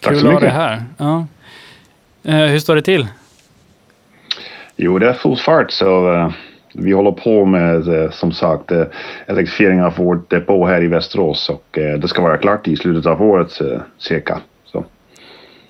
Tack. 0.00 0.12
Kul 0.12 0.26
att 0.26 0.32
ha 0.32 0.40
dig 0.40 0.50
här. 0.50 0.84
Ja. 0.98 1.26
Eh, 2.22 2.36
hur 2.36 2.58
står 2.58 2.74
det 2.74 2.82
till? 2.82 3.06
Jo, 4.76 4.98
det 4.98 5.08
är 5.08 5.12
full 5.12 5.36
fart 5.36 5.70
så 5.70 6.12
uh, 6.12 6.32
vi 6.74 6.92
håller 6.92 7.12
på 7.12 7.44
med 7.44 7.88
uh, 7.88 8.10
som 8.10 8.32
sagt 8.32 8.72
uh, 8.72 8.84
elektrifiering 9.26 9.82
av 9.82 9.96
vårt 9.96 10.30
depå 10.30 10.66
här 10.66 10.82
i 10.82 10.86
Västerås 10.86 11.48
och 11.48 11.66
det 11.72 12.08
ska 12.08 12.22
vara 12.22 12.38
klart 12.38 12.68
i 12.68 12.76
slutet 12.76 13.06
av 13.06 13.22
året 13.22 13.58
cirka. 13.98 14.40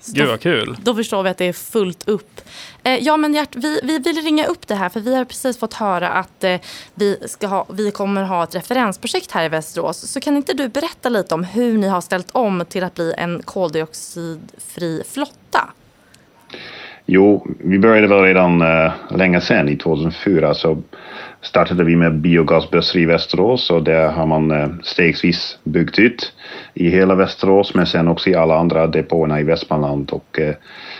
Gud 0.07 0.27
vad 0.27 0.39
kul. 0.39 0.77
Då 0.83 0.95
förstår 0.95 1.23
vi 1.23 1.29
att 1.29 1.37
det 1.37 1.45
är 1.45 1.53
fullt 1.53 2.07
upp. 2.07 2.41
Eh, 2.83 2.95
ja 2.95 3.17
men 3.17 3.33
Gert, 3.33 3.55
vi, 3.55 3.79
vi 3.83 3.99
vill 3.99 4.15
ringa 4.15 4.45
upp 4.45 4.67
det 4.67 4.75
här 4.75 4.89
för 4.89 4.99
vi 4.99 5.15
har 5.15 5.25
precis 5.25 5.57
fått 5.57 5.73
höra 5.73 6.09
att 6.09 6.43
eh, 6.43 6.59
vi, 6.95 7.17
ska 7.25 7.47
ha, 7.47 7.65
vi 7.69 7.91
kommer 7.91 8.23
ha 8.23 8.43
ett 8.43 8.55
referensprojekt 8.55 9.31
här 9.31 9.45
i 9.45 9.49
Västerås. 9.49 10.11
Så 10.11 10.19
kan 10.19 10.37
inte 10.37 10.53
du 10.53 10.67
berätta 10.67 11.09
lite 11.09 11.35
om 11.35 11.43
hur 11.43 11.77
ni 11.77 11.87
har 11.87 12.01
ställt 12.01 12.31
om 12.31 12.65
till 12.69 12.83
att 12.83 12.95
bli 12.95 13.13
en 13.17 13.43
koldioxidfri 13.43 15.03
flotta? 15.13 15.69
Jo, 17.05 17.47
vi 17.59 17.79
började 17.79 18.07
väl 18.07 18.21
redan 18.21 18.61
uh, 18.61 18.91
länge 19.09 19.41
sedan, 19.41 19.69
i 19.69 19.77
2004, 19.77 20.53
så 20.53 20.81
startade 21.43 21.83
vi 21.83 21.95
med 21.95 22.15
biogasbussar 22.15 22.99
i 22.99 23.05
Västerås 23.05 23.69
och 23.69 23.83
det 23.83 24.11
har 24.15 24.25
man 24.25 24.51
eh, 24.51 24.67
stegvis 24.83 25.57
byggt 25.63 25.99
ut 25.99 26.33
i 26.73 26.89
hela 26.89 27.15
Västerås 27.15 27.75
men 27.75 27.85
sen 27.85 28.07
också 28.07 28.29
i 28.29 28.35
alla 28.35 28.57
andra 28.57 28.87
depåerna 28.87 29.39
i 29.39 29.43
Västmanland. 29.43 30.11
Och 30.11 30.39
eh, 30.39 30.55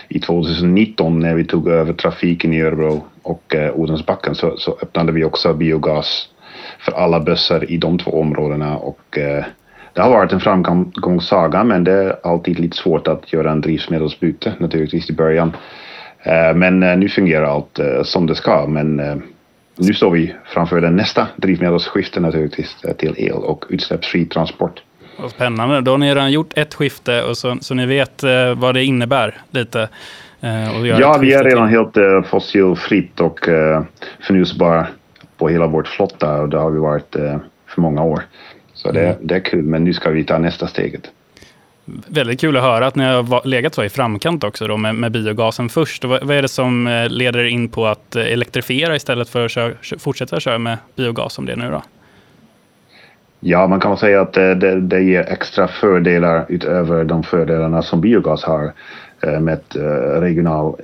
i 0.08 0.18
2019 0.18 1.20
när 1.20 1.34
vi 1.34 1.44
tog 1.44 1.68
över 1.68 1.92
trafiken 1.92 2.52
i 2.52 2.62
Örebro 2.62 3.04
och 3.22 3.54
eh, 3.54 3.74
Odensbacken 3.74 4.34
så, 4.34 4.56
så 4.56 4.78
öppnade 4.82 5.12
vi 5.12 5.24
också 5.24 5.54
biogas 5.54 6.28
för 6.78 6.92
alla 6.92 7.20
bussar 7.20 7.70
i 7.70 7.76
de 7.76 7.98
två 7.98 8.20
områdena. 8.20 8.76
Och 8.76 9.00
det 9.92 10.02
har 10.02 10.10
varit 10.10 10.32
en 10.32 10.40
framgångssaga 10.40 11.64
men 11.64 11.84
det 11.84 11.92
är 11.92 12.16
alltid 12.22 12.58
lite 12.58 12.76
svårt 12.76 13.08
att 13.08 13.32
göra 13.32 13.50
en 13.50 13.60
drivmedelsbyte 13.60 14.52
naturligtvis 14.58 15.10
i 15.10 15.12
början. 15.12 15.56
Men 16.54 16.80
nu 16.80 17.08
fungerar 17.08 17.44
allt 17.44 17.80
som 18.02 18.26
det 18.26 18.34
ska. 18.34 18.66
Men 18.66 19.22
nu 19.76 19.94
står 19.94 20.10
vi 20.10 20.34
framför 20.44 20.80
den 20.80 20.96
nästa 20.96 21.28
drivmedelsskifte 21.36 22.20
naturligtvis 22.20 22.76
till 22.98 23.14
el 23.16 23.32
och 23.32 23.64
utsläppsfri 23.68 24.26
transport. 24.26 24.82
Vad 25.18 25.30
spännande. 25.30 25.80
Då 25.80 25.90
har 25.90 25.98
ni 25.98 26.10
redan 26.10 26.32
gjort 26.32 26.52
ett 26.58 26.74
skifte 26.74 27.22
och 27.22 27.38
så, 27.38 27.56
så 27.60 27.74
ni 27.74 27.86
vet 27.86 28.22
eh, 28.22 28.54
vad 28.54 28.74
det 28.74 28.84
innebär 28.84 29.40
lite. 29.50 29.88
Eh, 30.40 30.86
ja, 30.86 31.18
vi 31.20 31.32
är 31.32 31.44
redan 31.44 31.68
till. 31.68 31.76
helt 31.76 31.96
eh, 31.96 32.22
fossilfritt 32.22 33.20
och 33.20 33.48
eh, 33.48 33.82
förnyelsebar 34.26 34.86
på 35.36 35.48
hela 35.48 35.66
vårt 35.66 35.88
flotta 35.88 36.40
och 36.40 36.48
det 36.48 36.58
har 36.58 36.70
vi 36.70 36.78
varit 36.78 37.16
för 37.66 37.80
många 37.80 38.02
år. 38.02 38.22
Så 38.74 38.92
det, 38.92 39.06
mm. 39.06 39.16
det 39.20 39.34
är 39.34 39.40
kul, 39.40 39.64
men 39.64 39.84
nu 39.84 39.92
ska 39.92 40.10
vi 40.10 40.24
ta 40.24 40.38
nästa 40.38 40.66
steget. 40.66 41.10
Väldigt 41.86 42.40
kul 42.40 42.56
att 42.56 42.62
höra 42.62 42.86
att 42.86 42.94
ni 42.94 43.04
har 43.04 43.48
legat 43.48 43.74
så 43.74 43.84
i 43.84 43.88
framkant 43.88 44.44
också 44.44 44.66
då 44.66 44.76
med, 44.76 44.94
med 44.94 45.12
biogasen 45.12 45.68
först. 45.68 46.04
vad, 46.04 46.24
vad, 46.24 46.36
är 46.36 46.42
det 46.42 46.48
som 46.48 46.86
eh, 46.86 47.08
leder 47.08 47.44
in 47.44 47.68
på 47.68 47.86
att 47.86 48.16
eh, 48.16 48.22
elektrifiera 48.22 48.96
istället 48.96 49.28
för 49.28 49.44
att 49.44 49.50
köra, 49.50 49.72
fortsätta 49.98 50.40
köra 50.40 50.58
med 50.58 50.78
biogas 50.96 51.32
som 51.32 51.46
det 51.46 51.52
är 51.52 51.56
nu 51.56 51.70
då? 51.70 51.82
Ja, 53.40 53.66
man 53.66 53.80
kan 53.80 53.96
säga 53.96 54.20
att 54.20 54.32
det, 54.32 54.54
det, 54.54 54.80
det 54.80 55.02
ger 55.02 55.20
extra 55.20 55.68
fördelar 55.68 56.46
utöver 56.48 57.04
de 57.04 57.22
fördelarna 57.22 57.82
som 57.82 58.00
biogas 58.00 58.44
har 58.44 58.72
eh, 59.22 59.40
med 59.40 59.60
regional 60.20 60.76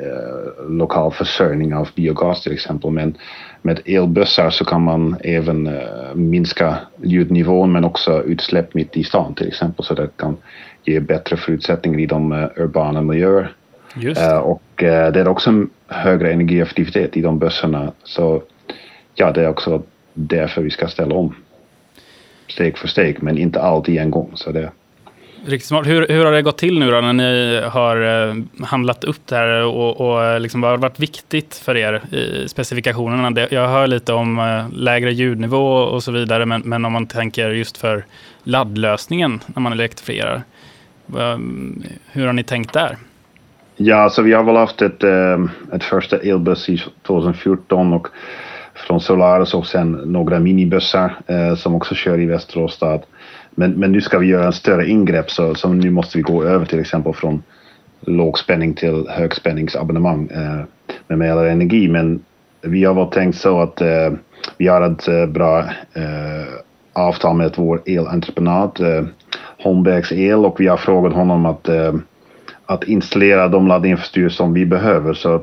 lokal 0.68 1.12
försörjning 1.12 1.74
av 1.74 1.88
biogas 1.94 2.42
till 2.42 2.52
exempel. 2.52 2.90
Men 2.90 3.14
med 3.62 3.80
elbussar 3.84 4.50
så 4.50 4.64
kan 4.64 4.82
man 4.82 5.16
även 5.20 5.70
minska 6.14 6.76
ljudnivån 7.02 7.72
men 7.72 7.84
också 7.84 8.22
utsläpp 8.22 8.74
mitt 8.74 8.96
i 8.96 9.04
stan 9.04 9.34
till 9.34 9.48
exempel 9.48 9.84
så 9.84 9.94
det 9.94 10.08
kan 10.16 10.36
ge 10.84 11.00
bättre 11.00 11.36
förutsättningar 11.36 11.98
i 12.00 12.06
de 12.06 12.48
urbana 12.56 13.02
miljöer. 13.02 13.52
Och 14.42 14.62
det 14.76 15.20
är 15.20 15.28
också 15.28 15.50
en 15.50 15.70
högre 15.86 16.32
energieffektivitet 16.32 17.16
i 17.16 17.20
de 17.20 17.38
bussarna 17.38 17.92
så 18.04 18.42
ja, 19.14 19.32
det 19.32 19.42
är 19.42 19.48
också 19.48 19.82
därför 20.14 20.62
vi 20.62 20.70
ska 20.70 20.88
ställa 20.88 21.14
om 21.14 21.34
steg 22.48 22.78
för 22.78 22.88
steg, 22.88 23.22
men 23.22 23.38
inte 23.38 23.60
allt 23.60 23.88
i 23.88 23.98
en 23.98 24.10
gång. 24.10 24.32
Så 24.34 24.52
det... 24.52 24.70
Riktigt 25.46 25.68
smart. 25.68 25.86
Hur, 25.86 26.08
hur 26.08 26.24
har 26.24 26.32
det 26.32 26.42
gått 26.42 26.58
till 26.58 26.78
nu 26.78 26.90
då 26.90 27.00
när 27.00 27.12
ni 27.12 27.60
har 27.64 28.28
eh, 28.28 28.34
handlat 28.66 29.04
upp 29.04 29.26
det 29.26 29.36
här 29.36 29.64
och, 29.64 30.00
och 30.00 30.40
liksom 30.40 30.60
vad 30.60 30.70
har 30.70 30.78
varit 30.78 31.00
viktigt 31.00 31.54
för 31.54 31.76
er 31.76 32.02
i 32.14 32.48
specifikationerna? 32.48 33.46
Jag 33.50 33.68
hör 33.68 33.86
lite 33.86 34.12
om 34.12 34.38
eh, 34.38 34.78
lägre 34.78 35.12
ljudnivå 35.12 35.66
och 35.66 36.02
så 36.02 36.12
vidare, 36.12 36.46
men, 36.46 36.62
men 36.64 36.84
om 36.84 36.92
man 36.92 37.06
tänker 37.06 37.50
just 37.50 37.76
för 37.76 38.04
laddlösningen 38.44 39.40
när 39.46 39.60
man 39.60 39.72
elektrifierar. 39.72 40.42
Ehm, 41.18 41.82
hur 42.12 42.26
har 42.26 42.32
ni 42.32 42.44
tänkt 42.44 42.72
där? 42.72 42.96
Ja, 43.76 44.10
så 44.10 44.22
vi 44.22 44.32
har 44.32 44.44
väl 44.44 44.56
haft 44.56 44.82
ett, 44.82 45.04
ehm, 45.04 45.50
ett 45.72 45.84
första 45.84 46.18
elbuss 46.18 46.68
i 46.68 46.82
2014 47.02 47.92
och 47.92 48.08
från 48.74 49.00
Solaris 49.00 49.54
och 49.54 49.66
sen 49.66 49.92
några 49.92 50.38
minibussar 50.38 51.16
eh, 51.26 51.54
som 51.54 51.74
också 51.74 51.94
kör 51.94 52.20
i 52.20 52.26
Västerås 52.26 52.74
stad. 52.74 53.02
Men, 53.50 53.72
men 53.72 53.92
nu 53.92 54.00
ska 54.00 54.18
vi 54.18 54.26
göra 54.26 54.46
en 54.46 54.52
större 54.52 54.88
ingrepp 54.88 55.30
så, 55.30 55.54
så 55.54 55.68
nu 55.68 55.90
måste 55.90 56.18
vi 56.18 56.22
gå 56.22 56.44
över 56.44 56.66
till 56.66 56.80
exempel 56.80 57.14
från 57.14 57.42
lågspänning 58.00 58.74
till 58.74 59.06
högspänningsabonnemang 59.08 60.28
eh, 60.34 60.64
med 61.06 61.18
mer 61.18 61.44
energi. 61.44 61.88
Men 61.88 62.24
vi 62.60 62.84
har 62.84 62.94
väl 62.94 63.06
tänkt 63.06 63.38
så 63.38 63.60
att 63.60 63.80
eh, 63.80 64.12
vi 64.58 64.68
har 64.68 64.90
ett 64.90 65.08
eh, 65.08 65.26
bra 65.26 65.58
eh, 65.94 66.54
avtal 67.00 67.36
med 67.36 67.52
vår 67.56 67.82
elentreprenad, 67.86 68.80
eh, 68.80 69.04
Holmbergs 69.62 70.12
El, 70.12 70.44
och 70.44 70.60
vi 70.60 70.66
har 70.66 70.76
frågat 70.76 71.12
honom 71.12 71.46
att, 71.46 71.68
eh, 71.68 71.94
att 72.66 72.84
installera 72.84 73.48
de 73.48 73.66
laddinfrastruktur 73.68 74.28
som 74.28 74.54
vi 74.54 74.66
behöver. 74.66 75.14
Så 75.14 75.42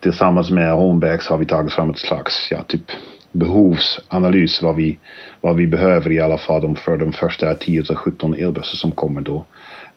tillsammans 0.00 0.50
med 0.50 0.72
Holmbergs 0.72 1.28
har 1.28 1.38
vi 1.38 1.46
tagit 1.46 1.72
fram 1.72 1.90
ett 1.90 1.98
slags 1.98 2.48
ja, 2.50 2.62
typ 2.62 2.90
behovsanalys 3.32 4.62
vad 4.62 4.76
vi, 4.76 4.98
vad 5.40 5.56
vi 5.56 5.66
behöver 5.66 6.12
i 6.12 6.20
alla 6.20 6.38
fall 6.38 6.76
för 6.76 6.96
de 6.96 7.12
första 7.12 7.54
10 7.54 7.82
till 7.82 7.96
17 7.96 8.34
elbussar 8.34 8.76
som 8.76 8.92
kommer 8.92 9.20
då 9.20 9.44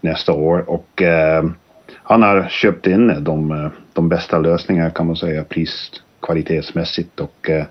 nästa 0.01 0.33
år. 0.33 0.69
Och 0.69 1.01
eh, 1.01 1.43
han 2.03 2.21
har 2.21 2.47
köpt 2.49 2.87
in 2.87 3.23
de, 3.23 3.69
de 3.93 4.09
bästa 4.09 4.39
lösningarna 4.39 4.89
kan 4.89 5.07
man 5.07 5.15
säga 5.15 5.43
pris 5.43 5.91
kvalitetsmässigt 6.21 7.19
och 7.19 7.49
eh, 7.49 7.65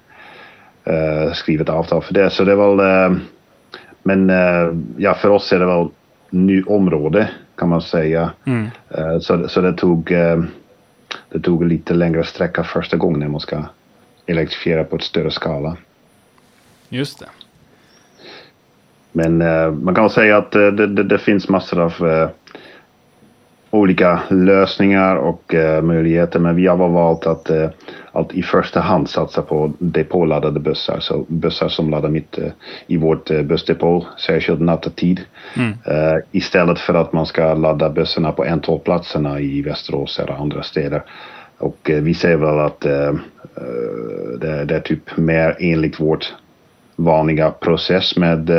eh, 0.86 1.32
skrivit 1.32 1.68
avtal 1.68 2.02
för 2.02 2.14
det. 2.14 2.30
Så 2.30 2.44
det 2.44 2.52
är 2.52 2.56
väl, 2.56 2.80
eh, 2.80 3.18
men 4.02 4.30
eh, 4.30 4.74
ja 4.96 5.14
för 5.14 5.28
oss 5.28 5.52
är 5.52 5.58
det 5.58 5.66
väl 5.66 5.88
ny 6.30 6.62
område 6.62 7.28
kan 7.56 7.68
man 7.68 7.82
säga. 7.82 8.32
Mm. 8.44 8.66
Så, 9.20 9.48
så 9.48 9.60
det 9.60 9.72
tog 9.72 10.12
det 11.28 11.40
tog 11.42 11.64
lite 11.64 11.94
längre 11.94 12.24
sträcka 12.24 12.64
första 12.64 12.96
gången 12.96 13.20
när 13.20 13.28
man 13.28 13.40
ska 13.40 13.62
elektrifiera 14.26 14.84
på 14.84 14.96
ett 14.96 15.02
större 15.02 15.30
skala. 15.30 15.76
Just 16.88 17.18
det. 17.18 17.26
Men 19.12 19.38
man 19.84 19.94
kan 19.94 20.10
säga 20.10 20.36
att 20.36 20.52
det, 20.52 20.70
det, 20.70 21.02
det, 21.02 21.18
finns 21.18 21.48
massor 21.48 21.80
av 21.80 22.28
olika 23.70 24.20
lösningar 24.30 25.16
och 25.16 25.54
eh, 25.54 25.82
möjligheter 25.82 26.38
men 26.38 26.56
vi 26.56 26.66
har 26.66 26.76
valt 26.76 27.26
att, 27.26 27.50
eh, 27.50 27.68
att 28.12 28.32
i 28.32 28.42
första 28.42 28.80
hand 28.80 29.10
satsa 29.10 29.42
på 29.42 29.72
depåladdade 29.78 30.60
bussar. 30.60 31.00
Så 31.00 31.24
bussar 31.28 31.68
som 31.68 31.90
laddar 31.90 32.08
mitt 32.08 32.38
eh, 32.38 32.50
i 32.86 32.96
vårt 32.96 33.30
eh, 33.30 33.42
bussdepå, 33.42 34.06
särskilt 34.18 34.60
nattetid. 34.60 35.20
Mm. 35.56 35.74
Istället 36.32 36.78
för 36.78 36.94
att 36.94 37.12
man 37.12 37.26
ska 37.26 37.54
ladda 37.54 37.90
bussarna 37.90 38.32
på 38.32 38.44
N12-platserna 38.44 39.40
i 39.40 39.62
Västerås 39.62 40.18
eller 40.18 40.32
andra 40.32 40.62
städer. 40.62 41.02
Och 41.58 41.90
vi 42.02 42.14
ser 42.14 42.36
väl 42.36 42.58
att 42.58 42.80
det, 44.40 44.64
det, 44.64 44.74
är 44.74 44.80
typ 44.80 45.16
mer 45.16 45.56
enligt 45.60 46.00
vårt 46.00 46.34
vanliga 46.96 47.50
process 47.50 48.16
med 48.16 48.50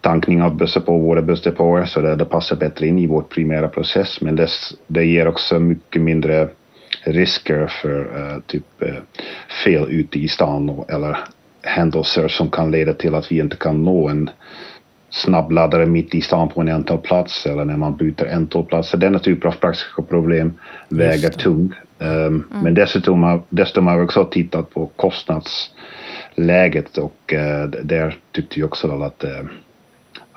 tankning 0.00 0.42
av 0.42 0.56
bussar 0.56 0.80
på 0.80 0.98
våra 0.98 1.22
bussdepåer 1.22 1.84
så 1.84 2.00
det, 2.00 2.16
det 2.16 2.24
passar 2.24 2.56
bättre 2.56 2.86
in 2.86 2.98
i 2.98 3.06
vår 3.06 3.22
primära 3.22 3.68
process. 3.68 4.20
Men 4.20 4.36
det, 4.36 4.48
det 4.86 5.04
ger 5.04 5.28
också 5.28 5.58
mycket 5.58 6.02
mindre 6.02 6.48
risker 7.04 7.66
för 7.66 8.00
uh, 8.00 8.40
typ 8.46 8.64
uh, 8.82 8.94
fel 9.64 9.86
ute 9.90 10.18
i 10.18 10.28
stan 10.28 10.84
eller 10.88 11.18
händelser 11.62 12.28
som 12.28 12.50
kan 12.50 12.70
leda 12.70 12.94
till 12.94 13.14
att 13.14 13.32
vi 13.32 13.38
inte 13.38 13.56
kan 13.56 13.84
nå 13.84 14.08
en 14.08 14.30
snabbladdare 15.10 15.86
mitt 15.86 16.14
i 16.14 16.20
stan 16.20 16.48
på 16.48 16.60
en 16.60 16.68
antal 16.68 16.98
plats 16.98 17.46
eller 17.46 17.64
när 17.64 17.76
man 17.76 17.96
byter 17.96 18.62
platser. 18.62 18.98
Denna 18.98 19.18
typ 19.18 19.44
av 19.44 19.52
praktiska 19.52 20.02
problem 20.02 20.52
väger 20.88 21.30
tungt. 21.30 21.74
Um, 21.98 22.08
mm. 22.08 22.44
Men 22.62 22.74
dessutom 22.74 23.22
har, 23.22 23.42
dessutom 23.48 23.86
har 23.86 23.98
vi 23.98 24.04
också 24.04 24.24
tittat 24.24 24.70
på 24.70 24.86
kostnadsläget 24.86 26.98
och 26.98 27.32
uh, 27.32 27.64
där 27.82 28.16
tyckte 28.32 28.60
vi 28.60 28.64
också 28.64 29.02
att 29.02 29.24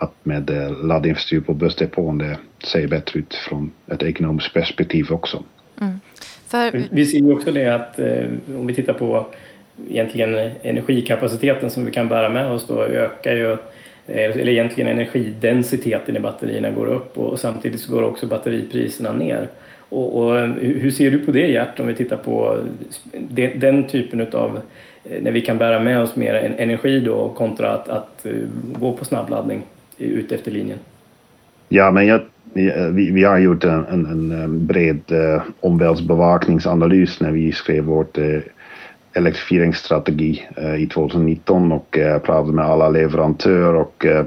att 0.01 0.25
med 0.25 0.49
eh, 0.49 0.85
laddinfrastruktur 0.85 1.45
på 1.45 1.53
bussdepån 1.53 2.17
det 2.17 2.37
ser 2.63 2.87
bättre 2.87 3.19
ut 3.19 3.33
från 3.33 3.71
ett 3.87 4.03
ekonomiskt 4.03 4.53
perspektiv 4.53 5.11
också. 5.11 5.43
Mm. 5.81 5.99
För... 6.47 6.83
Vi 6.91 7.05
ser 7.05 7.17
ju 7.17 7.33
också 7.33 7.51
det 7.51 7.75
att 7.75 7.99
eh, 7.99 8.25
om 8.47 8.67
vi 8.67 8.73
tittar 8.73 8.93
på 8.93 9.25
egentligen 9.89 10.51
energikapaciteten 10.61 11.69
som 11.69 11.85
vi 11.85 11.91
kan 11.91 12.07
bära 12.07 12.29
med 12.29 12.51
oss 12.51 12.67
då 12.67 12.83
ökar 12.83 13.35
ju 13.35 13.51
eh, 13.51 14.31
eller 14.31 14.49
egentligen 14.49 14.91
energidensiteten 14.91 16.17
i 16.17 16.19
batterierna 16.19 16.71
går 16.71 16.87
upp 16.87 17.17
och 17.17 17.39
samtidigt 17.39 17.81
så 17.81 17.91
går 17.91 18.03
också 18.03 18.27
batteripriserna 18.27 19.13
ner. 19.13 19.47
Och, 19.89 20.17
och 20.17 20.47
hur 20.59 20.91
ser 20.91 21.11
du 21.11 21.19
på 21.19 21.31
det 21.31 21.47
Gert 21.47 21.79
om 21.79 21.87
vi 21.87 21.95
tittar 21.95 22.17
på 22.17 22.57
den 23.55 23.87
typen 23.87 24.27
av 24.33 24.61
när 25.21 25.31
vi 25.31 25.41
kan 25.41 25.57
bära 25.57 25.79
med 25.79 26.01
oss 26.01 26.15
mer 26.15 26.55
energi 26.57 26.99
då 26.99 27.29
kontra 27.29 27.71
att, 27.71 27.89
att 27.89 28.25
gå 28.79 28.93
på 28.93 29.05
snabbladdning? 29.05 29.63
Ut 30.05 30.31
efter 30.31 30.51
linjen? 30.51 30.79
Ja, 31.69 31.91
men 31.91 32.07
jag, 32.07 32.21
vi, 32.91 33.11
vi 33.11 33.23
har 33.23 33.37
gjort 33.37 33.63
en, 33.63 33.85
en, 33.85 34.31
en 34.31 34.65
bred 34.65 35.01
eh, 35.11 35.41
omvärldsbevakningsanalys 35.59 37.19
när 37.19 37.31
vi 37.31 37.51
skrev 37.51 37.83
vårt 37.83 38.17
eh, 38.17 38.39
elektrifieringsstrategi 39.13 40.47
eh, 40.57 40.75
i 40.75 40.87
2019 40.87 41.71
och 41.71 41.97
eh, 41.97 42.19
pratade 42.19 42.53
med 42.53 42.65
alla 42.65 42.89
leverantörer 42.89 43.75
och 43.75 44.05
eh, 44.05 44.25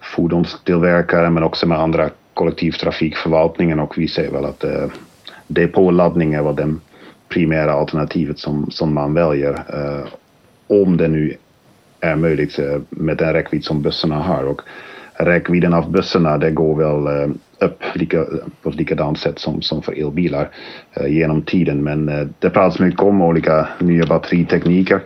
fordonstillverkare 0.00 1.30
men 1.30 1.42
också 1.42 1.66
med 1.66 1.78
andra 1.78 2.10
kollektivtrafikförvaltningen 2.34 3.80
och 3.80 3.98
vi 3.98 4.08
ser 4.08 4.30
väl 4.30 4.44
att 4.44 4.64
eh, 4.64 4.86
depåladdning 5.46 6.34
är 6.34 6.52
det 6.52 6.74
primära 7.28 7.72
alternativet 7.72 8.38
som, 8.38 8.70
som 8.70 8.94
man 8.94 9.14
väljer. 9.14 9.52
Eh, 9.52 10.06
om 10.66 10.96
det 10.96 11.08
nu 11.08 11.36
är 12.00 12.16
möjligt 12.16 12.58
eh, 12.58 12.80
med 12.90 13.16
den 13.16 13.32
räckvidd 13.32 13.64
som 13.64 13.82
bussarna 13.82 14.16
har. 14.16 14.44
Och 14.44 14.60
räckvidden 15.14 15.74
av 15.74 15.90
bussarna 15.90 16.38
det 16.38 16.50
går 16.50 16.76
väl 16.76 17.22
eh, 17.22 17.30
upp 17.58 17.82
lika, 17.94 18.24
på 18.62 18.68
ett 18.68 18.74
likadant 18.74 19.18
sätt 19.18 19.38
som, 19.38 19.62
som 19.62 19.82
för 19.82 19.92
elbilar 19.92 20.50
eh, 20.94 21.06
genom 21.06 21.42
tiden. 21.42 21.84
Men 21.84 22.08
eh, 22.08 22.26
det 22.38 22.50
pratas 22.50 22.80
mycket 22.80 23.00
om 23.00 23.22
olika 23.22 23.68
nya 23.78 24.06
batteritekniker 24.06 25.00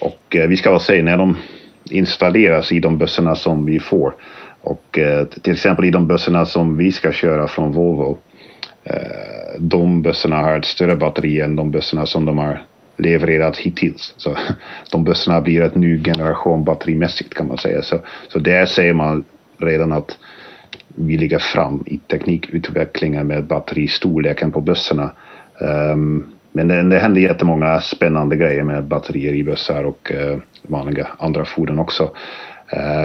och 0.00 0.36
eh, 0.36 0.48
vi 0.48 0.56
ska 0.56 0.70
väl 0.70 0.80
se 0.80 1.02
när 1.02 1.16
de 1.16 1.36
installeras 1.90 2.72
i 2.72 2.80
de 2.80 2.98
bussarna 2.98 3.34
som 3.34 3.64
vi 3.64 3.80
får 3.80 4.14
Och 4.64 4.98
eh, 4.98 5.24
till 5.26 5.52
exempel 5.52 5.84
i 5.84 5.90
de 5.90 6.06
bussarna 6.06 6.46
som 6.46 6.76
vi 6.76 6.92
ska 6.92 7.12
köra 7.12 7.48
från 7.48 7.72
Volvo, 7.72 8.18
eh, 8.84 9.60
de 9.60 10.02
bussarna 10.02 10.36
har 10.36 10.58
ett 10.58 10.64
större 10.64 10.96
batteri 10.96 11.40
än 11.40 11.56
de 11.56 11.70
bussarna 11.70 12.06
som 12.06 12.24
de 12.24 12.38
har 12.38 12.62
levererat 12.96 13.56
hittills. 13.56 14.14
Så 14.16 14.36
de 14.90 15.04
bussarna 15.04 15.40
blir 15.40 15.62
ett 15.62 15.74
ny 15.74 16.04
generation 16.04 16.64
batterimässigt 16.64 17.34
kan 17.34 17.48
man 17.48 17.58
säga. 17.58 17.82
Så, 17.82 17.98
så 18.28 18.38
där 18.38 18.66
ser 18.66 18.92
man 18.92 19.24
redan 19.64 19.92
att 19.92 20.18
vi 20.94 21.16
ligger 21.16 21.38
fram 21.38 21.82
i 21.86 21.98
teknikutvecklingen 21.98 23.26
med 23.26 23.44
batteristorleken 23.44 24.52
på 24.52 24.60
bussarna. 24.60 25.10
Um, 25.60 25.68
ehm, 25.68 26.24
men 26.52 26.68
det, 26.68 26.82
det 26.82 26.98
händer 26.98 27.20
jättemånga 27.20 27.80
spännande 27.80 28.36
grejer 28.36 28.62
med 28.62 28.84
batterier 28.84 29.32
i 29.32 29.42
bussar 29.44 29.84
och 29.84 30.12
uh, 30.14 30.38
vanliga 30.62 31.08
andra 31.18 31.44
fordon 31.44 31.78
också. 31.78 32.10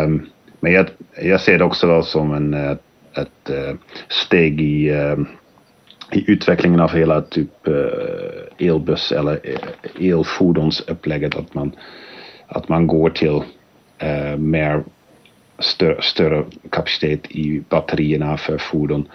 Um, 0.06 0.30
men 0.60 0.74
jag, 0.74 0.86
jag, 1.22 1.41
ser 1.41 1.58
det 1.58 1.63
också 1.63 2.04
som 2.04 2.34
en, 2.34 2.54
ett, 2.54 2.82
ett 3.17 3.50
eh, 3.50 3.76
steg 4.08 4.62
i, 4.62 4.91
uh, 4.91 5.19
i 6.12 6.32
utvecklingen 6.32 6.80
av 6.80 6.93
hela 6.93 7.22
typ 7.22 7.67
elbuss 8.60 9.12
eller 9.12 9.39
elfordonsupplägget 10.00 11.36
att 11.36 11.54
man, 11.54 11.72
att 12.48 12.69
man 12.69 12.88
går 12.88 13.10
till 13.10 13.41
mer 14.38 14.84
större, 15.60 16.02
större 16.02 16.43
kapacitet 16.69 17.32
i 17.32 17.63
batterierna 17.69 18.38
för 18.38 18.58
fordon. 18.58 19.08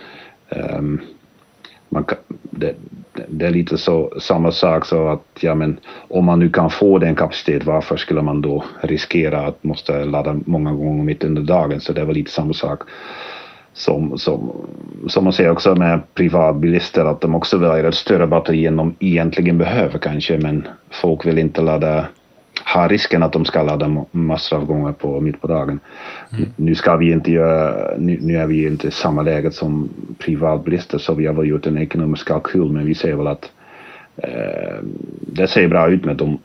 Um, 0.48 1.00
man 1.88 2.04
kan, 2.04 2.18
det, 2.50 2.74
det, 3.28 3.46
är 3.46 3.50
lite 3.50 3.78
så 3.78 4.12
samma 4.20 4.52
sak 4.52 4.86
så 4.86 5.08
att 5.08 5.24
ja, 5.40 5.54
men 5.54 5.78
om 6.08 6.24
man 6.24 6.38
nu 6.38 6.50
kan 6.50 6.70
få 6.70 6.98
den 6.98 7.14
kapacitet 7.14 7.64
varför 7.64 7.96
skulle 7.96 8.22
man 8.22 8.40
då 8.40 8.64
riskera 8.80 9.46
att 9.46 9.64
måste 9.64 10.04
ladda 10.04 10.36
många 10.46 10.72
gånger 10.72 11.04
mitt 11.04 11.24
under 11.24 11.42
dagen 11.42 11.80
så 11.80 11.92
det 11.92 12.04
var 12.04 12.14
lite 12.14 12.30
samma 12.30 12.52
sak 12.52 12.82
som, 13.72 14.18
som, 14.18 14.66
som 15.08 15.24
man 15.24 15.32
ser 15.32 15.50
också 15.50 15.74
med 15.74 16.00
privatbilister 16.14 17.04
att 17.04 17.20
de 17.20 17.34
också 17.34 17.58
väljer 17.58 17.84
ett 17.84 17.94
större 17.94 18.26
batteri 18.26 18.66
än 18.66 18.76
de 18.76 18.94
egentligen 19.00 19.58
behöver 19.58 19.98
kanske 19.98 20.38
men 20.38 20.68
folk 20.90 21.26
vill 21.26 21.38
inte 21.38 21.62
ladda 21.62 22.06
har 22.62 22.88
risken 22.88 23.22
att 23.22 23.32
de 23.32 23.44
ska 23.44 23.62
ladda 23.62 24.04
massor 24.10 24.56
av 24.56 24.64
gånger 24.64 24.92
på, 24.92 25.20
mitt 25.20 25.40
på 25.40 25.46
dagen. 25.46 25.80
Mm. 26.32 26.48
Nu, 26.56 26.74
ska 26.74 26.96
vi 26.96 27.12
inte 27.12 27.30
göra, 27.30 27.94
nu, 27.98 28.18
nu, 28.20 28.36
är 28.36 28.46
vi 28.46 28.66
inte 28.66 28.88
i 28.88 28.90
samma 28.90 29.22
läge 29.22 29.50
som 29.50 29.88
privatbilister 30.18 30.98
så 30.98 31.14
vi 31.14 31.26
har 31.26 31.34
väl 31.34 31.46
gjort 31.46 31.66
en 31.66 31.78
ekonomisk 31.78 32.28
kalkyl 32.28 32.72
men 32.72 32.86
vi 32.86 32.94
ser 32.94 33.14
väl 33.14 33.26
att 33.26 33.50
eh, 34.16 34.78
det 35.20 35.48
ser 35.48 35.68
bra 35.68 35.90
ut 35.90 36.04
med 36.04 36.16
de, 36.16 36.38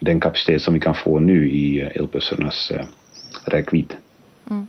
den 0.00 0.20
kapacitet 0.20 0.62
som 0.62 0.74
vi 0.74 0.80
kan 0.80 0.94
få 0.94 1.18
nu 1.18 1.50
i 1.50 1.80
elbussarnas 1.80 2.70
eh, 2.70 2.84
räckvidd. 3.44 3.94
Mm. 4.50 4.66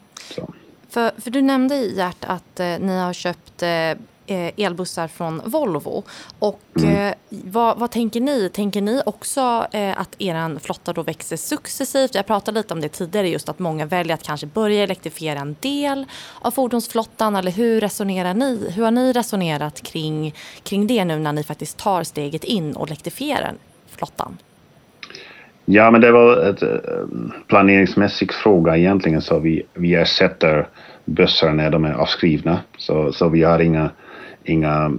För, 0.89 1.11
för 1.21 1.31
du 1.31 1.41
nämnde 1.41 1.75
Gert 1.75 2.25
att 2.27 2.59
eh, 2.59 2.79
ni 2.79 2.99
har 2.99 3.13
köpt 3.13 3.63
eh, 3.63 3.69
Eh, 3.69 3.97
elbussar 4.27 5.07
från 5.07 5.41
Volvo. 5.45 6.03
Och 6.39 6.61
mm. 6.77 6.95
eh, 6.95 7.13
vad, 7.29 7.79
vad, 7.79 7.91
tänker 7.91 8.21
ni? 8.21 8.49
Tänker 8.49 8.81
ni 8.81 9.01
också 9.05 9.67
eh, 9.71 9.99
att 10.01 10.15
er 10.19 10.59
flotta 10.59 10.93
då 10.93 11.03
växer 11.03 11.37
successivt? 11.37 12.15
Jag 12.15 12.25
pratade 12.25 12.59
lite 12.59 12.73
om 12.73 12.81
det 12.81 12.89
tidigare, 12.89 13.29
just 13.29 13.49
att 13.49 13.59
många 13.59 13.85
väljer 13.85 14.13
att 14.13 14.23
kanske 14.23 14.47
börja 14.47 14.83
elektrifiera 14.83 15.39
en 15.39 15.55
del 15.59 16.05
av 16.41 16.51
fordonsflottan. 16.51 17.35
Eller 17.35 17.51
hur 17.51 17.81
resonerar 17.81 18.33
ni? 18.33 18.71
Hur 18.75 18.83
har 18.83 18.91
ni 18.91 19.13
resonerat 19.13 19.81
kring, 19.81 20.33
kring 20.63 20.87
det 20.87 21.05
nu 21.05 21.19
när 21.19 21.33
ni 21.33 21.43
faktiskt 21.43 21.77
tar 21.77 22.03
steget 22.03 22.43
in 22.43 22.75
och 22.75 22.87
elektrifierar 22.87 23.53
flottan? 23.87 24.37
Ja, 25.69 25.91
men 25.91 26.01
det 26.01 26.11
var 26.11 26.37
en 26.37 26.57
eh, 26.61 27.41
planeringsmässig 27.47 28.33
fråga 28.33 28.77
egentligen. 28.77 29.21
Så 29.21 29.39
vi, 29.39 29.63
vi 29.73 29.95
ersätter 29.95 30.67
bussar 31.05 31.53
när 31.53 31.69
de 31.69 31.85
är 31.85 31.93
avskrivna. 31.93 32.59
Så, 32.77 33.11
så 33.11 33.29
vi 33.29 33.43
har 33.43 33.59
inga 33.59 33.89
inga 34.49 34.91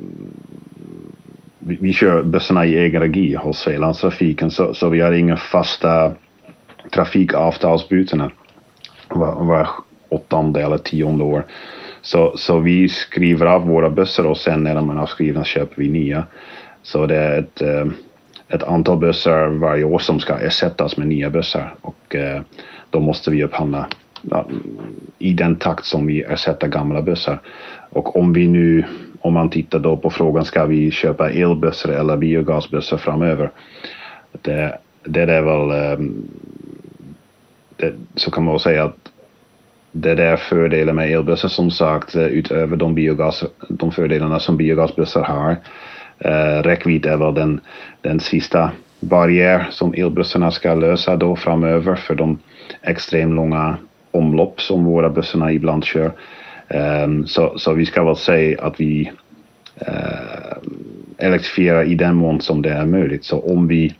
vi, 1.59 1.79
vi 1.81 1.93
kör 1.93 2.23
bussarna 2.23 2.67
i 2.67 2.79
egen 2.79 3.03
regi 3.03 3.35
hos 3.35 3.59
Svealandstrafiken 3.59 4.51
så, 4.51 4.75
så 4.75 4.89
vi 4.89 5.01
har 5.01 5.13
inga 5.13 5.37
fasta 5.37 6.13
trafikavtalsbyten 6.93 8.31
var, 9.09 9.45
var 9.45 9.69
åttonde 10.09 10.63
eller 10.63 10.79
tionde 10.79 11.25
år. 11.25 11.47
Så, 12.03 12.37
så 12.37 12.59
vi 12.59 12.89
skriver 12.89 13.47
av 13.47 13.67
våra 13.67 13.91
bussar 13.91 14.25
och 14.25 14.37
sen 14.37 14.63
när 14.63 14.75
de 14.75 14.91
är 14.91 14.97
avskrivna 15.03 15.45
köper 15.45 15.83
vi 15.83 15.89
nya. 15.89 16.27
Så 16.83 17.07
det 17.07 17.17
är 17.17 17.39
ett, 17.39 17.63
eh, 17.63 17.87
ett 18.49 18.63
antal 18.63 18.99
bussar 18.99 19.47
varje 19.49 19.85
år 19.85 19.99
som 19.99 20.21
ska 20.21 20.39
ersättas 20.39 20.97
med 20.97 21.09
nya 21.09 21.31
bussar 21.31 21.75
och 21.81 22.15
eh, 22.15 22.41
då 22.91 23.01
måste 23.01 23.31
vi 23.31 23.45
upphandla 23.45 23.87
i 25.19 25.33
den 25.33 25.57
takt 25.57 25.85
som 25.85 26.07
vi 26.07 26.23
ersätter 26.23 26.69
gamla 26.69 27.03
bussar. 27.03 27.41
Och 27.91 28.17
om 28.17 28.33
vi 28.33 28.49
nu 28.49 28.85
om 29.21 29.35
man 29.35 29.51
tittar 29.51 29.79
då 29.79 29.97
på 29.97 30.11
frågan 30.11 30.45
ska 30.45 30.65
vi 30.67 30.91
köpa 30.91 31.31
elbussar 31.31 31.93
eller 31.93 32.17
biogasbussar 32.17 32.97
framöver. 32.97 33.51
Det, 34.43 34.79
det 35.05 35.23
är 35.23 35.43
väl, 35.43 35.71
ehm, 35.71 36.29
det, 37.77 37.95
så 38.15 38.31
kan 38.31 38.45
man 38.45 38.59
säga 38.59 38.85
att 38.85 38.97
det 39.93 40.15
där 40.15 40.37
fördelen 40.37 40.97
med 40.97 41.11
elbussar 41.11 41.49
som 41.49 41.71
sagt 41.71 42.17
utöver 42.17 42.77
de, 42.77 42.95
biogas, 42.95 43.45
de 43.69 43.93
fördelarna 43.93 44.41
som 44.41 44.57
biogasbussar 44.57 45.23
har. 45.23 45.57
Eh, 46.19 46.63
räckvidd 46.63 47.07
är 47.07 47.17
väl 47.17 47.35
den, 47.35 47.61
den 48.01 48.21
sista 48.21 48.71
barriär 49.01 49.67
som 49.71 49.95
elbussarna 49.95 50.51
ska 50.51 50.75
lösa 50.75 51.17
då 51.17 51.37
framöver 51.37 51.95
för 51.95 52.15
de 52.15 52.39
extremt 52.83 53.35
långa 53.35 53.77
omlopp 54.11 54.61
som 54.61 54.85
våra 54.85 55.11
bussarna 55.11 55.53
ibland 55.53 55.85
kör. 55.85 56.13
Um, 57.05 57.27
så, 57.27 57.59
så 57.59 57.73
vi 57.73 57.87
ska 57.87 58.05
väl 58.05 58.17
säga 58.17 58.63
att 58.63 58.81
vi 58.81 59.13
uh, 59.89 60.71
elektrifierar 61.19 61.85
i 61.85 61.95
den 61.95 62.17
mån 62.17 62.41
som 62.41 62.63
det 62.63 62.71
är 62.71 62.87
möjligt. 62.87 63.25
Så 63.25 63.41
om 63.41 63.69
vi 63.69 63.95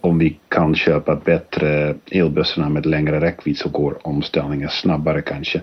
om 0.00 0.18
vi 0.18 0.38
kan 0.48 0.74
köpa 0.74 1.14
bättre 1.14 1.94
elbussarna 2.10 2.68
med 2.68 2.86
längre 2.86 3.20
räckvidd 3.20 3.58
så 3.58 3.68
går 3.68 4.06
omställningen 4.06 4.68
snabbare 4.68 5.22
kanske. 5.22 5.60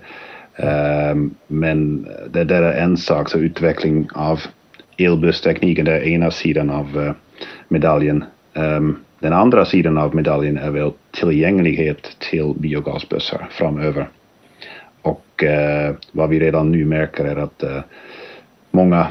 Um, 1.11 1.35
men 1.47 2.07
det 2.29 2.43
där 2.43 2.61
är 2.61 2.81
en 2.83 2.97
sak, 2.97 3.29
så 3.29 3.37
utveckling 3.37 4.09
av 4.13 4.41
elbusstekniken 4.97 5.85
det 5.85 5.91
är 5.91 6.07
ena 6.07 6.31
sidan 6.31 6.69
av 6.69 6.97
uh, 6.97 7.11
medaljen. 7.67 8.23
Um, 8.53 8.99
den 9.19 9.33
andra 9.33 9.65
sidan 9.65 9.97
av 9.97 10.15
medaljen 10.15 10.57
är 10.57 10.71
väl 10.71 10.91
tillgänglighet 11.11 12.17
till 12.19 12.53
biogasbussar 12.57 13.47
framöver. 13.51 14.09
Och 15.01 15.43
eh, 15.43 15.95
vad 16.11 16.29
vi 16.29 16.39
redan 16.39 16.71
nu 16.71 16.85
märker 16.85 17.25
är 17.25 17.35
att 17.35 17.63
eh, 17.63 17.81
många 18.71 19.07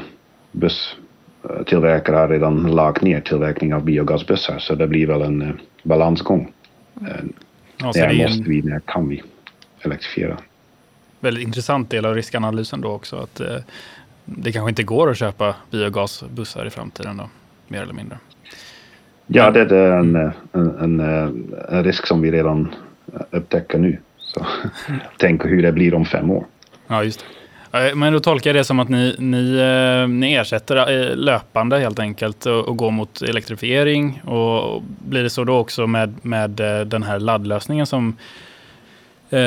busstillverkare 0.51 2.15
har 2.15 2.29
redan 2.29 2.75
lagt 2.75 3.01
ner 3.01 3.21
tillverkning 3.21 3.73
av 3.73 3.83
biogasbussar 3.83 4.59
så 4.59 4.75
det 4.75 4.87
blir 4.87 5.07
väl 5.07 5.21
en 5.21 5.41
eh, 5.41 5.55
balansgång. 5.83 6.51
Eh, 7.01 7.07
ja, 7.77 7.91
när 7.95 8.23
måste 8.23 8.49
vi, 8.49 8.61
när 8.61 8.79
kan 8.79 9.09
vi 9.09 9.23
elektrifiera? 9.81 10.37
Väldigt 11.19 11.43
intressant 11.43 11.89
del 11.89 12.05
av 12.05 12.15
riskanalysen 12.15 12.81
då 12.81 12.91
också 12.91 13.15
att 13.15 13.39
eh, 13.39 13.57
det 14.25 14.51
kanske 14.51 14.69
inte 14.69 14.83
går 14.83 15.11
att 15.11 15.17
köpa 15.17 15.55
biogasbussar 15.71 16.65
i 16.65 16.69
framtiden 16.69 17.17
då, 17.17 17.29
mer 17.67 17.81
eller 17.81 17.93
mindre. 17.93 18.17
Ja, 19.27 19.51
det 19.51 19.59
är 19.59 19.91
en, 19.91 20.15
en, 20.51 20.79
en, 20.79 20.99
en 21.69 21.83
risk 21.83 22.07
som 22.07 22.21
vi 22.21 22.31
redan 22.31 22.75
upptäcker 23.31 23.77
nu. 23.77 23.97
Så 24.19 24.45
tänk 25.17 25.45
hur 25.45 25.61
det 25.61 25.71
blir 25.71 25.93
om 25.93 26.05
fem 26.05 26.31
år. 26.31 26.45
Ja, 26.87 27.03
just 27.03 27.19
det. 27.19 27.25
Eh, 27.71 27.95
men 27.95 28.13
då 28.13 28.19
tolkar 28.19 28.49
jag 28.49 28.55
det 28.55 28.63
som 28.63 28.79
att 28.79 28.89
ni, 28.89 29.15
ni, 29.19 29.57
eh, 29.57 30.07
ni 30.07 30.33
ersätter 30.33 30.75
eh, 30.77 31.15
löpande 31.15 31.79
helt 31.79 31.99
enkelt 31.99 32.45
och, 32.45 32.67
och 32.67 32.77
går 32.77 32.91
mot 32.91 33.21
elektrifiering. 33.21 34.21
Och 34.25 34.83
blir 34.83 35.23
det 35.23 35.29
så 35.29 35.43
då 35.43 35.57
också 35.57 35.87
med, 35.87 36.15
med 36.21 36.49
den 36.87 37.03
här 37.03 37.19
laddlösningen 37.19 37.85
som, 37.85 38.17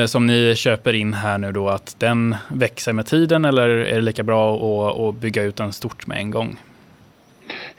som 0.07 0.27
ni 0.27 0.55
köper 0.57 0.93
in 0.93 1.15
här 1.15 1.39
nu 1.39 1.53
då, 1.53 1.69
att 1.69 1.97
den 1.99 2.37
växer 2.49 2.93
med 2.93 3.07
tiden 3.07 3.45
eller 3.45 3.69
är 3.69 3.95
det 3.95 4.01
lika 4.01 4.23
bra 4.23 4.55
att, 4.55 5.01
att 5.01 5.21
bygga 5.21 5.43
ut 5.43 5.57
den 5.57 5.73
stort 5.73 6.07
med 6.07 6.19
en 6.19 6.31
gång? 6.31 6.57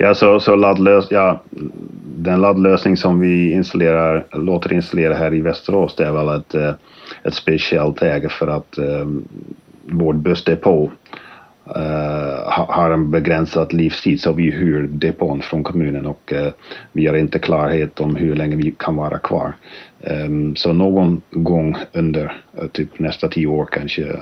Ja, 0.01 0.15
så, 0.15 0.39
så 0.39 0.55
laddlös, 0.55 1.07
ja, 1.09 1.41
den 2.17 2.41
laddlösning 2.41 2.97
som 2.97 3.19
vi 3.19 3.51
installerar, 3.51 4.25
låter 4.31 4.73
installera 4.73 5.13
här 5.13 5.33
i 5.33 5.41
Västerås, 5.41 5.95
det 5.95 6.05
är 6.05 6.11
väl 6.11 6.39
ett, 6.39 6.55
eh, 6.55 6.73
ett 7.23 7.33
speciellt 7.33 8.01
läge 8.01 8.29
för 8.29 8.47
att 8.47 8.77
eh, 8.77 9.01
um, 9.01 9.27
vår 9.85 10.13
bussdepå 10.13 10.91
Uh, 11.75 12.51
har 12.67 12.91
en 12.91 13.11
begränsad 13.11 13.73
livstid 13.73 14.21
så 14.21 14.33
vi 14.33 14.51
hyr 14.51 14.87
depån 14.87 15.41
från 15.41 15.63
kommunen 15.63 16.05
och 16.05 16.33
uh, 16.35 16.47
vi 16.91 17.07
har 17.07 17.15
inte 17.15 17.39
klarhet 17.39 17.99
om 17.99 18.15
hur 18.15 18.35
länge 18.35 18.55
vi 18.55 18.75
kan 18.77 18.95
vara 18.95 19.17
kvar. 19.17 19.53
Um, 19.99 20.55
så 20.55 20.73
någon 20.73 21.21
gång 21.29 21.77
under 21.93 22.41
uh, 22.61 22.67
typ 22.67 22.99
nästa 22.99 23.27
tio 23.27 23.47
år 23.47 23.67
kanske 23.71 24.15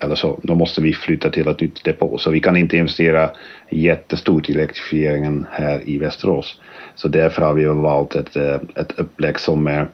eller 0.00 0.14
så, 0.14 0.40
då 0.42 0.54
måste 0.54 0.80
vi 0.80 0.92
flytta 0.94 1.30
till 1.30 1.48
ett 1.48 1.60
nytt 1.60 1.84
depå. 1.84 2.18
Så 2.18 2.30
vi 2.30 2.40
kan 2.40 2.56
inte 2.56 2.76
investera 2.76 3.30
jättestort 3.70 4.50
i 4.50 4.52
elektrifieringen 4.52 5.46
här 5.50 5.88
i 5.88 5.98
Västerås. 5.98 6.60
Så 6.94 7.08
därför 7.08 7.42
har 7.42 7.54
vi 7.54 7.64
valt 7.64 8.14
ett, 8.14 8.36
eh, 8.36 8.60
ett 8.74 8.98
upplägg 8.98 9.38
som 9.38 9.66
är 9.66 9.88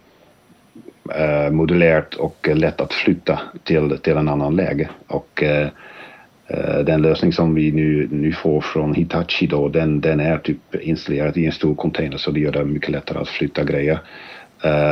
eh, 1.15 1.51
modulärt 1.51 2.15
och 2.15 2.49
lätt 2.55 2.81
att 2.81 2.93
flytta 2.93 3.41
till, 3.65 3.99
till 3.99 4.17
en 4.17 4.29
annan 4.29 4.57
läge. 4.57 4.89
Och 5.07 5.43
eh, 5.43 5.69
eh 6.47 6.79
den 6.79 7.03
lösning 7.03 7.33
som 7.33 7.55
vi 7.55 7.73
nu, 7.73 8.09
nu 8.11 8.33
får 8.33 8.61
från 8.61 8.95
Hitachi 8.95 9.47
då, 9.47 9.69
den, 9.69 10.01
den 10.01 10.21
är 10.21 10.39
typ 10.39 10.75
installerad 10.75 11.37
i 11.37 11.47
en 11.47 11.53
stor 11.53 11.75
container 11.75 12.17
så 12.17 12.31
det 12.31 12.41
gör 12.41 12.53
det 12.53 12.65
mycket 12.65 12.91
lättare 12.91 13.19
att 13.19 13.29
flytta 13.29 13.65
grejer. 13.65 13.99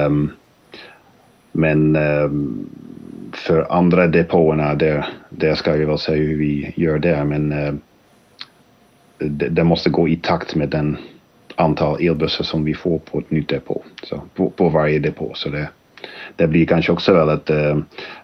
Um, 0.06 0.32
men 1.52 1.96
um, 1.96 2.70
för 3.32 3.66
andra 3.72 4.06
depåerna, 4.06 4.74
det, 4.74 5.06
det 5.30 5.56
ska 5.56 5.72
vi 5.72 5.84
väl 5.84 5.98
säga 5.98 6.22
hur 6.22 6.38
vi 6.38 6.72
gör 6.76 6.98
det, 6.98 7.24
men 7.24 7.52
eh, 7.52 7.74
det, 9.18 9.48
det, 9.48 9.64
måste 9.64 9.90
gå 9.90 10.08
i 10.08 10.16
takt 10.16 10.54
med 10.54 10.68
den 10.68 10.96
antal 11.54 12.00
elbussar 12.00 12.44
som 12.44 12.64
vi 12.64 12.74
får 12.74 12.98
på 12.98 13.18
ett 13.18 13.30
nytt 13.30 13.48
depå. 13.48 13.82
Så 14.02 14.22
på, 14.34 14.50
på 14.50 14.68
varje 14.68 14.98
depå. 14.98 15.32
Så 15.34 15.48
det, 15.48 15.68
det 16.36 16.46
blir 16.46 16.66
kanske 16.66 16.92
också 16.92 17.14
väldigt 17.14 17.50
uh, 17.50 17.56
eh, 17.56 17.78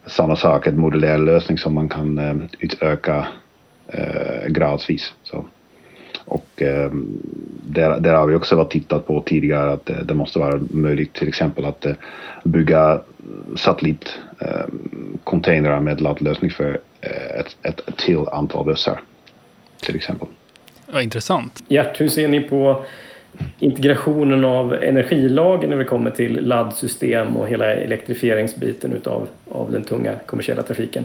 samma 0.07 0.37
sak, 0.37 0.67
en 0.67 0.81
modulär 0.81 1.19
lösning 1.19 1.59
som 1.59 1.75
man 1.75 1.89
kan 1.89 2.19
uh, 2.19 2.43
utöka 2.59 3.27
uh, 3.99 4.49
gradvis. 4.49 5.15
Så. 5.23 5.45
Och 6.29 6.63
eh, 6.63 6.91
där, 7.67 8.01
där 8.01 8.15
har 8.15 8.27
vi 8.27 8.35
också 8.35 8.65
tittat 8.65 9.07
på 9.07 9.21
tidigare 9.21 9.73
att 9.73 9.87
det, 9.87 10.05
det 10.05 10.15
måste 10.15 10.39
vara 10.39 10.61
möjligt 10.71 11.15
till 11.15 11.29
exempel 11.29 11.65
att 11.65 11.87
eh, 11.87 11.93
bygga 12.45 13.01
satellitcontainrar 13.57 15.77
eh, 15.77 15.81
med 15.81 16.01
laddlösning 16.01 16.51
för 16.51 16.79
eh, 17.01 17.41
ett, 17.41 17.57
ett 17.63 17.97
till 17.97 18.25
antal 18.33 18.65
bussar 18.65 19.01
till 19.81 19.97
exempel. 19.97 20.29
Ja, 20.93 21.03
intressant. 21.03 21.65
Gert, 21.69 22.01
hur 22.01 22.09
ser 22.09 22.29
ni 22.29 22.41
på 22.41 22.85
integrationen 23.59 24.45
av 24.45 24.75
energilager 24.75 25.69
när 25.69 25.77
det 25.77 25.85
kommer 25.85 26.11
till 26.11 26.47
laddsystem 26.47 27.37
och 27.37 27.49
hela 27.49 27.75
elektrifieringsbiten 27.75 28.93
utav, 28.93 29.29
av 29.51 29.73
den 29.73 29.85
tunga 29.85 30.15
kommersiella 30.27 30.63
trafiken? 30.63 31.05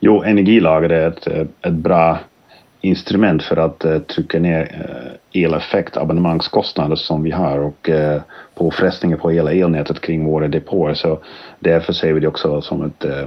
Jo, 0.00 0.22
energilager 0.22 0.88
är 0.88 1.08
ett, 1.08 1.26
ett 1.62 1.72
bra 1.72 2.18
instrument 2.80 3.42
för 3.42 3.56
att 3.56 3.84
eh, 3.84 3.98
trycka 3.98 4.38
ner 4.38 4.86
eh, 5.32 5.42
eleffekt, 5.44 5.96
abonnemangskostnader 5.96 6.96
som 6.96 7.22
vi 7.22 7.30
har 7.30 7.58
och 7.58 7.90
eh, 7.90 8.22
påfrestningar 8.54 9.16
på 9.16 9.30
hela 9.30 9.52
elnätet 9.52 10.00
kring 10.00 10.24
våra 10.24 10.48
depåer. 10.48 10.94
Så 10.94 11.18
därför 11.58 11.92
ser 11.92 12.12
vi 12.12 12.20
det 12.20 12.28
också 12.28 12.62
som 12.62 12.84
ett, 12.84 13.04
eh, 13.04 13.26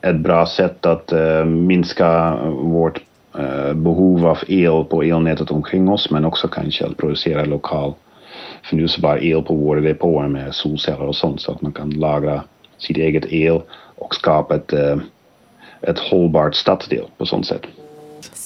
ett 0.00 0.16
bra 0.16 0.46
sätt 0.46 0.86
att 0.86 1.12
eh, 1.12 1.44
minska 1.44 2.36
vårt 2.50 3.00
eh, 3.38 3.74
behov 3.74 4.26
av 4.26 4.38
el 4.48 4.84
på 4.84 5.02
elnätet 5.02 5.50
omkring 5.50 5.88
oss 5.88 6.10
men 6.10 6.24
också 6.24 6.48
kanske 6.48 6.86
att 6.86 6.96
producera 6.96 7.44
lokal 7.44 7.94
förnyelsebar 8.62 9.24
el 9.24 9.42
på 9.42 9.54
våra 9.54 9.80
depåer 9.80 10.28
med 10.28 10.54
solceller 10.54 11.02
och 11.02 11.16
sånt 11.16 11.40
så 11.40 11.52
att 11.52 11.62
man 11.62 11.72
kan 11.72 11.90
lagra 11.90 12.42
sitt 12.78 12.96
eget 12.96 13.32
el 13.32 13.60
och 13.96 14.14
skapa 14.14 14.54
ett, 14.54 14.72
ett 15.80 15.98
hållbart 15.98 16.54
stadsdel 16.54 17.04
på 17.18 17.26
sånt 17.26 17.46
sätt. 17.46 17.66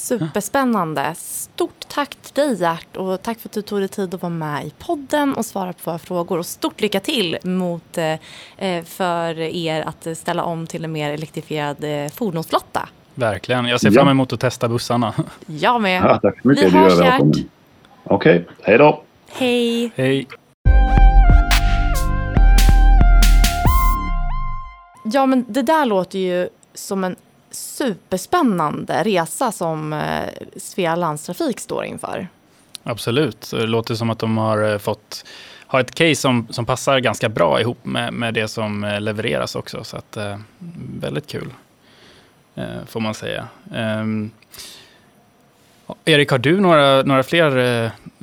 Superspännande. 0.06 1.14
Stort 1.16 1.88
tack 1.88 2.16
till 2.16 2.34
dig 2.34 2.56
Gert 2.60 2.96
och 2.96 3.22
tack 3.22 3.38
för 3.38 3.48
att 3.48 3.52
du 3.52 3.62
tog 3.62 3.78
dig 3.78 3.88
tid 3.88 4.14
att 4.14 4.22
vara 4.22 4.30
med 4.30 4.66
i 4.66 4.72
podden 4.78 5.34
och 5.34 5.46
svara 5.46 5.72
på 5.72 5.90
våra 5.90 5.98
frågor. 5.98 6.38
Och 6.38 6.46
stort 6.46 6.80
lycka 6.80 7.00
till 7.00 7.38
mot, 7.42 7.98
eh, 7.98 8.84
för 8.84 9.38
er 9.38 9.82
att 9.82 10.18
ställa 10.18 10.44
om 10.44 10.66
till 10.66 10.84
en 10.84 10.92
mer 10.92 11.10
elektrifierad 11.10 11.84
eh, 11.84 12.08
fordonsflotta. 12.08 12.88
Verkligen. 13.14 13.66
Jag 13.66 13.80
ser 13.80 13.90
fram 13.90 14.08
emot 14.08 14.32
att 14.32 14.40
testa 14.40 14.68
bussarna. 14.68 15.14
Jag 15.46 15.80
med. 15.80 16.02
Ja, 16.02 16.18
tack 16.22 16.40
så 16.42 16.48
mycket. 16.48 16.64
Vi 16.64 16.78
hörs 16.78 16.98
Gert. 16.98 17.22
Okej, 18.04 18.40
okay. 18.40 18.44
hej 18.62 18.78
då. 18.78 19.02
Hej. 19.28 19.92
Hej. 19.96 20.26
Ja, 25.04 25.26
men 25.26 25.44
det 25.48 25.62
där 25.62 25.84
låter 25.84 26.18
ju 26.18 26.48
som 26.74 27.04
en 27.04 27.16
superspännande 27.56 29.02
resa 29.04 29.52
som 29.52 29.92
eh, 29.92 30.28
Svea 30.56 30.96
Landstrafik 30.96 31.60
står 31.60 31.84
inför. 31.84 32.28
Absolut. 32.82 33.50
Det 33.50 33.66
låter 33.66 33.94
som 33.94 34.10
att 34.10 34.18
de 34.18 34.36
har 34.36 34.72
eh, 34.72 34.78
fått 34.78 35.24
ha 35.66 35.80
ett 35.80 35.94
case 35.94 36.14
som, 36.14 36.46
som 36.50 36.66
passar 36.66 36.98
ganska 36.98 37.28
bra 37.28 37.60
ihop 37.60 37.84
med, 37.84 38.12
med 38.12 38.34
det 38.34 38.48
som 38.48 38.84
eh, 38.84 39.00
levereras 39.00 39.56
också. 39.56 39.84
Så 39.84 39.96
att, 39.96 40.16
väldigt 41.00 41.26
kul, 41.26 41.52
får 42.86 43.00
man 43.00 43.14
säga. 43.14 43.48
Ehm, 43.74 44.30
Erik, 46.04 46.30
har 46.30 46.38
du 46.38 46.60
några, 46.60 47.02
några 47.02 47.22
fler 47.22 47.56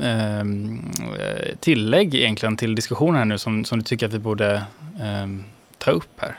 ehm, 0.02 0.92
eh, 1.20 1.56
tillägg 1.60 2.16
egentligen 2.16 2.58
till 2.58 2.76
diskussionen 2.76 3.16
här 3.16 3.26
nu 3.26 3.38
som, 3.38 3.66
som 3.66 3.80
du 3.80 3.86
tycker 3.86 4.06
att 4.06 4.14
vi 4.14 4.20
borde 4.20 4.64
ehm, 5.02 5.44
ta 5.78 5.92
upp 5.92 6.22
här? 6.22 6.38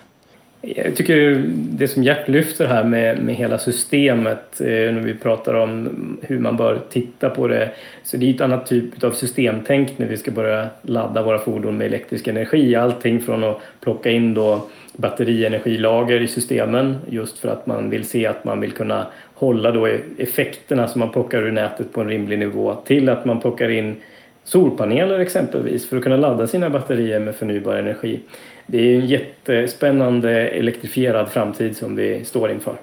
Jag 0.66 0.96
tycker 0.96 1.44
det 1.48 1.88
som 1.88 2.03
Gert 2.03 2.29
lyfter 2.29 2.66
här 2.66 2.85
med, 2.85 3.18
med 3.18 3.35
hela 3.35 3.59
systemet 3.59 4.61
eh, 4.61 4.66
när 4.66 5.00
vi 5.00 5.14
pratar 5.14 5.55
om 5.55 5.88
hur 6.22 6.38
man 6.38 6.57
bör 6.57 6.81
titta 6.90 7.31
på 7.31 7.48
det. 7.48 7.70
Så 8.05 8.16
det 8.16 8.31
är 8.31 8.35
ett 8.35 8.40
annat 8.40 8.66
typ 8.66 9.05
av 9.05 9.11
systemtänk 9.11 9.98
när 9.98 10.07
vi 10.07 10.16
ska 10.16 10.31
börja 10.31 10.66
ladda 10.83 11.22
våra 11.22 11.38
fordon 11.38 11.77
med 11.77 11.87
elektrisk 11.87 12.27
energi. 12.27 12.74
Allting 12.74 13.20
från 13.20 13.44
att 13.44 13.61
plocka 13.81 14.11
in 14.11 14.35
då 14.35 14.66
batterienergilager 14.96 16.20
i 16.20 16.29
systemen 16.29 16.96
just 17.09 17.38
för 17.38 17.48
att 17.48 17.66
man 17.66 17.90
vill 17.90 18.05
se 18.05 18.27
att 18.27 18.44
man 18.44 18.61
vill 18.61 18.72
kunna 18.72 19.07
hålla 19.35 19.70
då 19.70 19.88
effekterna 20.18 20.88
som 20.88 20.98
man 20.98 21.11
plockar 21.11 21.42
ur 21.42 21.53
nätet 21.53 21.92
på 21.92 22.00
en 22.00 22.09
rimlig 22.09 22.38
nivå 22.38 22.74
till 22.74 23.09
att 23.09 23.24
man 23.24 23.40
plockar 23.40 23.68
in 23.68 23.96
solpaneler 24.44 25.18
exempelvis 25.18 25.88
för 25.88 25.96
att 25.96 26.03
kunna 26.03 26.16
ladda 26.16 26.46
sina 26.46 26.70
batterier 26.70 27.20
med 27.20 27.35
förnybar 27.35 27.77
energi 27.77 28.20
det 28.66 28.79
är 28.79 29.00
en 29.00 29.07
jättespännande 29.07 30.48
elektrifierad 30.48 31.29
framtid 31.29 31.77
som 31.77 31.96
vi 31.96 32.24
står 32.24 32.50
inför. 32.50 32.77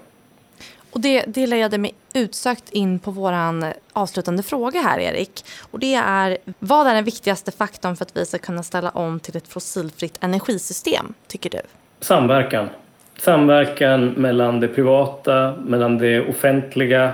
Och 0.91 1.02
det, 1.02 1.24
det 1.28 1.48
ledde 1.48 1.78
mig 1.78 1.94
utsökt 2.13 2.70
in 2.70 3.00
på 3.00 3.12
vår 3.12 3.34
avslutande 3.94 4.44
fråga 4.44 4.82
här, 4.82 5.00
Erik. 5.00 5.46
Och 5.72 5.80
det 5.80 5.94
är, 5.94 6.38
vad 6.60 6.88
är 6.88 6.94
den 6.94 7.04
viktigaste 7.04 7.52
faktorn 7.52 7.96
för 7.96 8.06
att 8.06 8.17
vi 8.17 8.26
ska 8.26 8.38
kunna 8.38 8.63
ställa 8.63 8.89
om 8.89 9.20
till 9.20 9.38
ett 9.38 9.48
fossilfritt 9.48 10.17
energisystem, 10.24 11.13
tycker 11.28 11.50
du? 11.50 11.62
Samverkan. 12.00 12.70
Samverkan 13.20 14.06
mellan 14.06 14.60
det 14.60 14.67
privata, 14.67 15.56
mellan 15.65 15.98
det 15.98 16.30
offentliga 16.30 17.12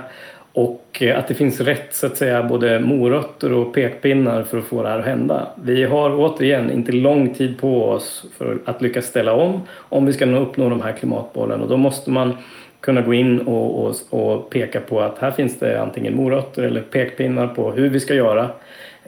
och 0.52 0.98
eh, 1.00 1.18
att 1.18 1.28
det 1.28 1.34
finns 1.34 1.60
rätt 1.60 1.94
så 1.94 2.06
att 2.06 2.16
säga 2.16 2.42
både 2.42 2.80
morötter 2.80 3.52
och 3.52 3.74
pekpinnar 3.74 4.42
för 4.42 4.58
att 4.58 4.64
få 4.64 4.82
det 4.82 4.88
här 4.88 4.98
att 4.98 5.04
hända. 5.04 5.48
Vi 5.62 5.84
har 5.84 6.16
återigen 6.18 6.70
inte 6.70 6.92
lång 6.92 7.34
tid 7.34 7.58
på 7.58 7.84
oss 7.84 8.26
för 8.38 8.58
att 8.64 8.82
lyckas 8.82 9.06
ställa 9.06 9.32
om 9.32 9.62
om 9.72 10.06
vi 10.06 10.12
ska 10.12 10.26
nå 10.26 10.38
uppnå 10.38 10.68
de 10.68 10.82
här 10.82 10.92
klimatmålen 10.92 11.60
och 11.60 11.68
då 11.68 11.76
måste 11.76 12.10
man 12.10 12.36
kunna 12.80 13.02
gå 13.02 13.14
in 13.14 13.40
och, 13.40 13.84
och, 13.84 13.96
och, 14.10 14.50
peka 14.50 14.80
på 14.80 15.00
att 15.00 15.18
här 15.18 15.30
finns 15.30 15.58
det 15.58 15.82
antingen 15.82 16.16
morötter 16.16 16.62
eller 16.62 16.80
pekpinnar 16.80 17.46
på 17.46 17.72
hur 17.72 17.88
vi 17.88 18.00
ska 18.00 18.14
göra 18.14 18.50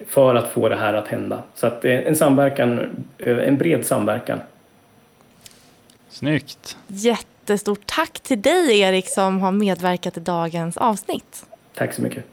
för 0.06 0.34
att 0.34 0.48
få 0.48 0.68
det 0.68 0.76
här 0.76 0.94
att 0.94 1.08
hända. 1.08 1.42
Så 1.54 1.66
att 1.66 1.84
en 1.84 2.16
samverkan, 2.16 2.80
eh, 3.18 3.38
en 3.38 3.56
bred 3.56 3.86
samverkan. 3.86 4.38
Snyggt. 6.08 6.76
Jätte 6.86 7.26
jättestort 7.50 7.86
tack 7.86 8.20
till 8.20 8.42
dig 8.42 8.80
Erik 8.80 9.08
som 9.08 9.40
har 9.40 9.52
medverkat 9.52 10.16
i 10.16 10.20
dagens 10.20 10.76
avsnitt. 10.76 11.46
Tack 11.74 11.94
så 11.94 12.02
mycket. 12.02 12.24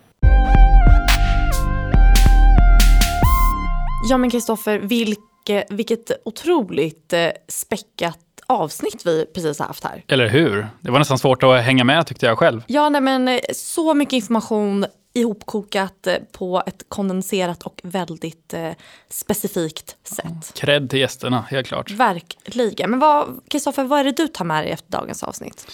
Ja 4.09 4.17
men 4.17 4.29
Kristoffer, 4.29 4.79
vilke, 4.79 5.65
vilket 5.69 6.11
otroligt 6.25 7.13
eh, 7.13 7.29
späckat 7.47 8.19
avsnitt 8.47 9.05
vi 9.05 9.25
precis 9.33 9.59
har 9.59 9.65
haft 9.65 9.83
här. 9.83 10.03
Eller 10.07 10.27
hur? 10.27 10.67
Det 10.81 10.91
var 10.91 10.99
nästan 10.99 11.17
svårt 11.19 11.43
att 11.43 11.63
hänga 11.63 11.83
med 11.83 12.07
tyckte 12.07 12.25
jag 12.25 12.37
själv. 12.37 12.63
Ja, 12.67 12.89
nej 12.89 13.01
men 13.01 13.27
eh, 13.27 13.39
så 13.53 13.93
mycket 13.93 14.13
information 14.13 14.85
ihopkokat 15.19 16.07
eh, 16.07 16.15
på 16.31 16.63
ett 16.67 16.85
kondenserat 16.89 17.63
och 17.63 17.81
väldigt 17.83 18.53
eh, 18.53 18.71
specifikt 19.09 19.95
sätt. 20.03 20.53
Kredd 20.55 20.89
till 20.89 20.99
gästerna, 20.99 21.45
helt 21.49 21.67
klart. 21.67 21.91
Verkligen. 21.91 22.91
Men 22.91 23.25
Kristoffer, 23.47 23.83
vad 23.83 23.99
är 23.99 24.03
det 24.03 24.11
du 24.11 24.27
tar 24.27 24.45
med 24.45 24.63
dig 24.63 24.71
efter 24.71 24.91
dagens 24.91 25.23
avsnitt? 25.23 25.67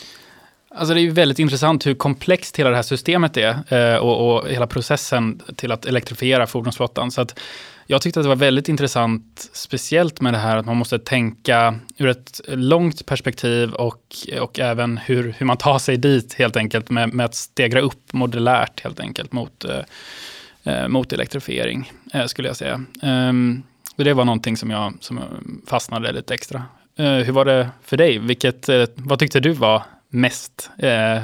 Alltså 0.75 0.93
det 0.93 1.01
är 1.01 1.11
väldigt 1.11 1.39
intressant 1.39 1.85
hur 1.85 1.95
komplext 1.95 2.59
hela 2.59 2.69
det 2.69 2.75
här 2.75 2.83
systemet 2.83 3.37
är 3.37 3.73
eh, 3.73 3.97
och, 3.97 4.35
och, 4.35 4.49
hela 4.49 4.67
processen 4.67 5.41
till 5.55 5.71
att 5.71 5.85
elektrifiera 5.85 6.47
fordonsflottan. 6.47 7.11
Så 7.11 7.21
att 7.21 7.39
jag 7.87 8.01
tyckte 8.01 8.19
att 8.19 8.23
det 8.23 8.29
var 8.29 8.35
väldigt 8.35 8.69
intressant, 8.69 9.49
speciellt 9.53 10.21
med 10.21 10.33
det 10.33 10.37
här 10.37 10.57
att 10.57 10.65
man 10.65 10.77
måste 10.77 10.99
tänka 10.99 11.79
ur 11.97 12.07
ett 12.07 12.41
långt 12.47 13.05
perspektiv 13.05 13.73
och, 13.73 14.15
och 14.41 14.59
även 14.59 14.97
hur, 14.97 15.35
hur 15.37 15.45
man 15.45 15.57
tar 15.57 15.79
sig 15.79 15.97
dit 15.97 16.33
helt 16.33 16.57
enkelt 16.57 16.89
med, 16.89 17.13
med 17.13 17.25
att 17.25 17.35
stegra 17.35 17.81
upp 17.81 18.13
modulärt 18.13 18.83
helt 18.83 18.99
enkelt 18.99 19.31
mot, 19.31 19.65
eh, 19.65 20.73
eh 20.73 20.87
mot 20.87 21.13
elektrifiering, 21.13 21.91
eh, 22.13 22.25
skulle 22.25 22.47
jag 22.47 22.57
säga. 22.57 22.83
Um, 23.01 23.63
det 23.95 24.13
var 24.13 24.25
någonting 24.25 24.57
som 24.57 24.69
jag, 24.69 24.93
som 24.99 25.19
fastnade 25.67 26.11
lite 26.11 26.33
extra. 26.33 26.63
Uh, 26.99 27.05
hur 27.05 27.31
var 27.31 27.45
det 27.45 27.69
för 27.83 27.97
dig? 27.97 28.19
Vilket, 28.19 28.69
uh, 28.69 28.85
vad 28.95 29.19
tyckte 29.19 29.39
du 29.39 29.51
var 29.51 29.83
mest 30.09 30.69
uh, 30.83 31.23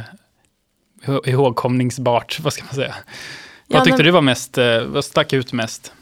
ihågkomningsbart? 1.26 2.40
Vad 2.44 2.54
ska 2.54 2.64
man 2.64 2.76
säga? 2.76 2.96
Ja, 3.68 3.78
vad 3.78 3.84
tyckte 3.84 3.98
men... 3.98 4.06
du 4.06 4.12
var 4.12 4.22
mest, 4.22 4.58
vad 4.86 5.06
stack 5.06 5.34
ut 5.34 5.54
mest? 5.54 5.94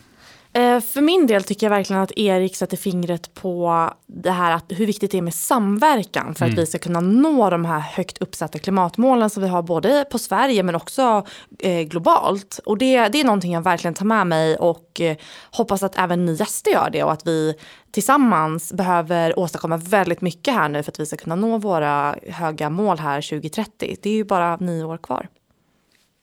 Eh, 0.54 0.82
för 0.82 1.02
min 1.02 1.28
del 1.28 1.44
tycker 1.44 1.66
jag 1.66 1.72
verkligen 1.72 2.02
att 2.02 2.12
Erik 2.16 2.56
sätter 2.56 2.78
fingret 2.78 3.34
på 3.34 3.90
det 4.08 4.32
här 4.32 4.52
att 4.52 4.66
hur 4.68 4.86
viktigt 4.86 5.12
det 5.12 5.18
är 5.18 5.22
med 5.22 5.34
samverkan 5.34 6.36
för 6.36 6.46
mm. 6.46 6.54
att 6.54 6.60
vi 6.60 6.66
ska 6.66 6.78
kunna 6.78 7.00
nå 7.02 7.50
de 7.50 7.66
här 7.66 7.80
högt 7.80 8.18
uppsatta 8.18 8.60
klimatmålen 8.60 9.30
som 9.30 9.44
vi 9.44 9.50
har 9.50 9.62
både 9.62 10.06
på 10.12 10.20
Sverige 10.20 10.64
men 10.64 10.76
också 10.76 11.26
eh, 11.60 11.82
globalt. 11.82 12.60
Och 12.66 12.78
det, 12.78 13.08
det 13.08 13.20
är 13.20 13.24
någonting 13.24 13.54
jag 13.54 13.62
verkligen 13.62 13.94
tar 13.94 14.06
med 14.06 14.28
mig 14.28 14.58
och 14.58 15.02
eh, 15.02 15.18
hoppas 15.52 15.84
att 15.84 15.98
även 15.98 16.26
ni 16.26 16.34
gäster 16.34 16.72
gör 16.72 16.90
det 16.90 17.04
och 17.04 17.12
att 17.12 17.28
vi 17.28 17.54
tillsammans 17.92 18.74
behöver 18.74 19.40
åstadkomma 19.40 19.78
väldigt 19.78 20.22
mycket 20.22 20.54
här 20.54 20.70
nu 20.70 20.84
för 20.84 20.92
att 20.92 21.00
vi 21.00 21.06
ska 21.06 21.18
kunna 21.18 21.36
nå 21.36 21.58
våra 21.58 22.16
höga 22.28 22.70
mål 22.70 23.00
här 23.00 23.22
2030. 23.22 23.98
Det 24.02 24.10
är 24.10 24.14
ju 24.14 24.24
bara 24.24 24.56
nio 24.56 24.84
år 24.84 24.98
kvar. 24.98 25.28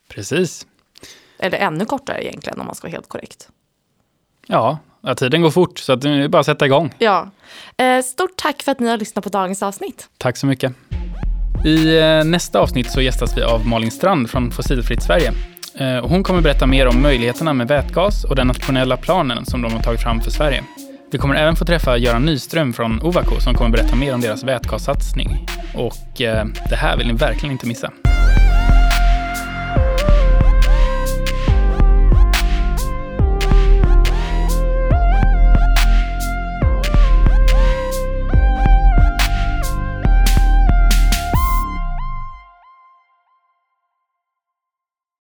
Precis. 0.09 0.67
Eller 1.39 1.59
ännu 1.59 1.85
kortare 1.85 2.25
egentligen 2.27 2.61
om 2.61 2.67
man 2.67 2.75
ska 2.75 2.87
vara 2.87 2.93
helt 2.93 3.09
korrekt. 3.09 3.49
Ja, 4.47 4.79
ja 5.01 5.15
tiden 5.15 5.43
går 5.43 5.51
fort 5.51 5.79
så 5.79 5.97
det 5.97 6.11
är 6.11 6.29
bara 6.29 6.41
att 6.41 6.47
sätta 6.47 6.67
igång. 6.67 6.95
Ja. 6.99 7.31
Eh, 7.77 8.03
stort 8.03 8.37
tack 8.37 8.63
för 8.63 8.73
att 8.73 8.81
ni 8.81 8.89
har 8.89 8.97
lyssnat 8.97 9.25
på 9.25 9.31
dagens 9.31 9.63
avsnitt. 9.63 10.09
Tack 10.19 10.37
så 10.37 10.47
mycket. 10.47 10.73
I 11.65 11.99
eh, 11.99 12.25
nästa 12.25 12.61
avsnitt 12.61 12.91
så 12.91 13.01
gästas 13.01 13.39
vi 13.39 13.43
av 13.43 13.67
Malin 13.67 13.91
Strand 13.91 14.31
från 14.31 14.51
Fossilfritt 14.51 15.03
Sverige. 15.03 15.33
Eh, 15.75 16.07
hon 16.07 16.23
kommer 16.23 16.41
berätta 16.41 16.67
mer 16.67 16.87
om 16.87 17.03
möjligheterna 17.03 17.53
med 17.53 17.69
vätgas 17.69 18.25
och 18.25 18.37
den 18.37 18.47
nationella 18.47 18.97
planen 18.97 19.47
som 19.47 19.63
de 19.63 19.73
har 19.73 19.81
tagit 19.81 20.01
fram 20.01 20.21
för 20.21 20.31
Sverige. 20.31 20.65
Vi 21.11 21.19
kommer 21.19 21.35
även 21.35 21.57
få 21.57 21.65
träffa 21.65 21.97
Göran 21.97 22.25
Nyström 22.25 22.73
från 22.73 23.03
Ovako 23.03 23.41
som 23.41 23.55
kommer 23.55 23.71
berätta 23.71 23.97
mer 23.97 24.15
om 24.15 24.21
deras 24.21 24.45
vätgassatsning. 24.45 25.47
Och 25.75 25.95
det 26.71 26.77
här 26.77 26.97
vill 26.97 27.07
ni 27.07 27.13
verkligen 27.13 27.53
inte 27.53 27.67
missa. 27.67 27.93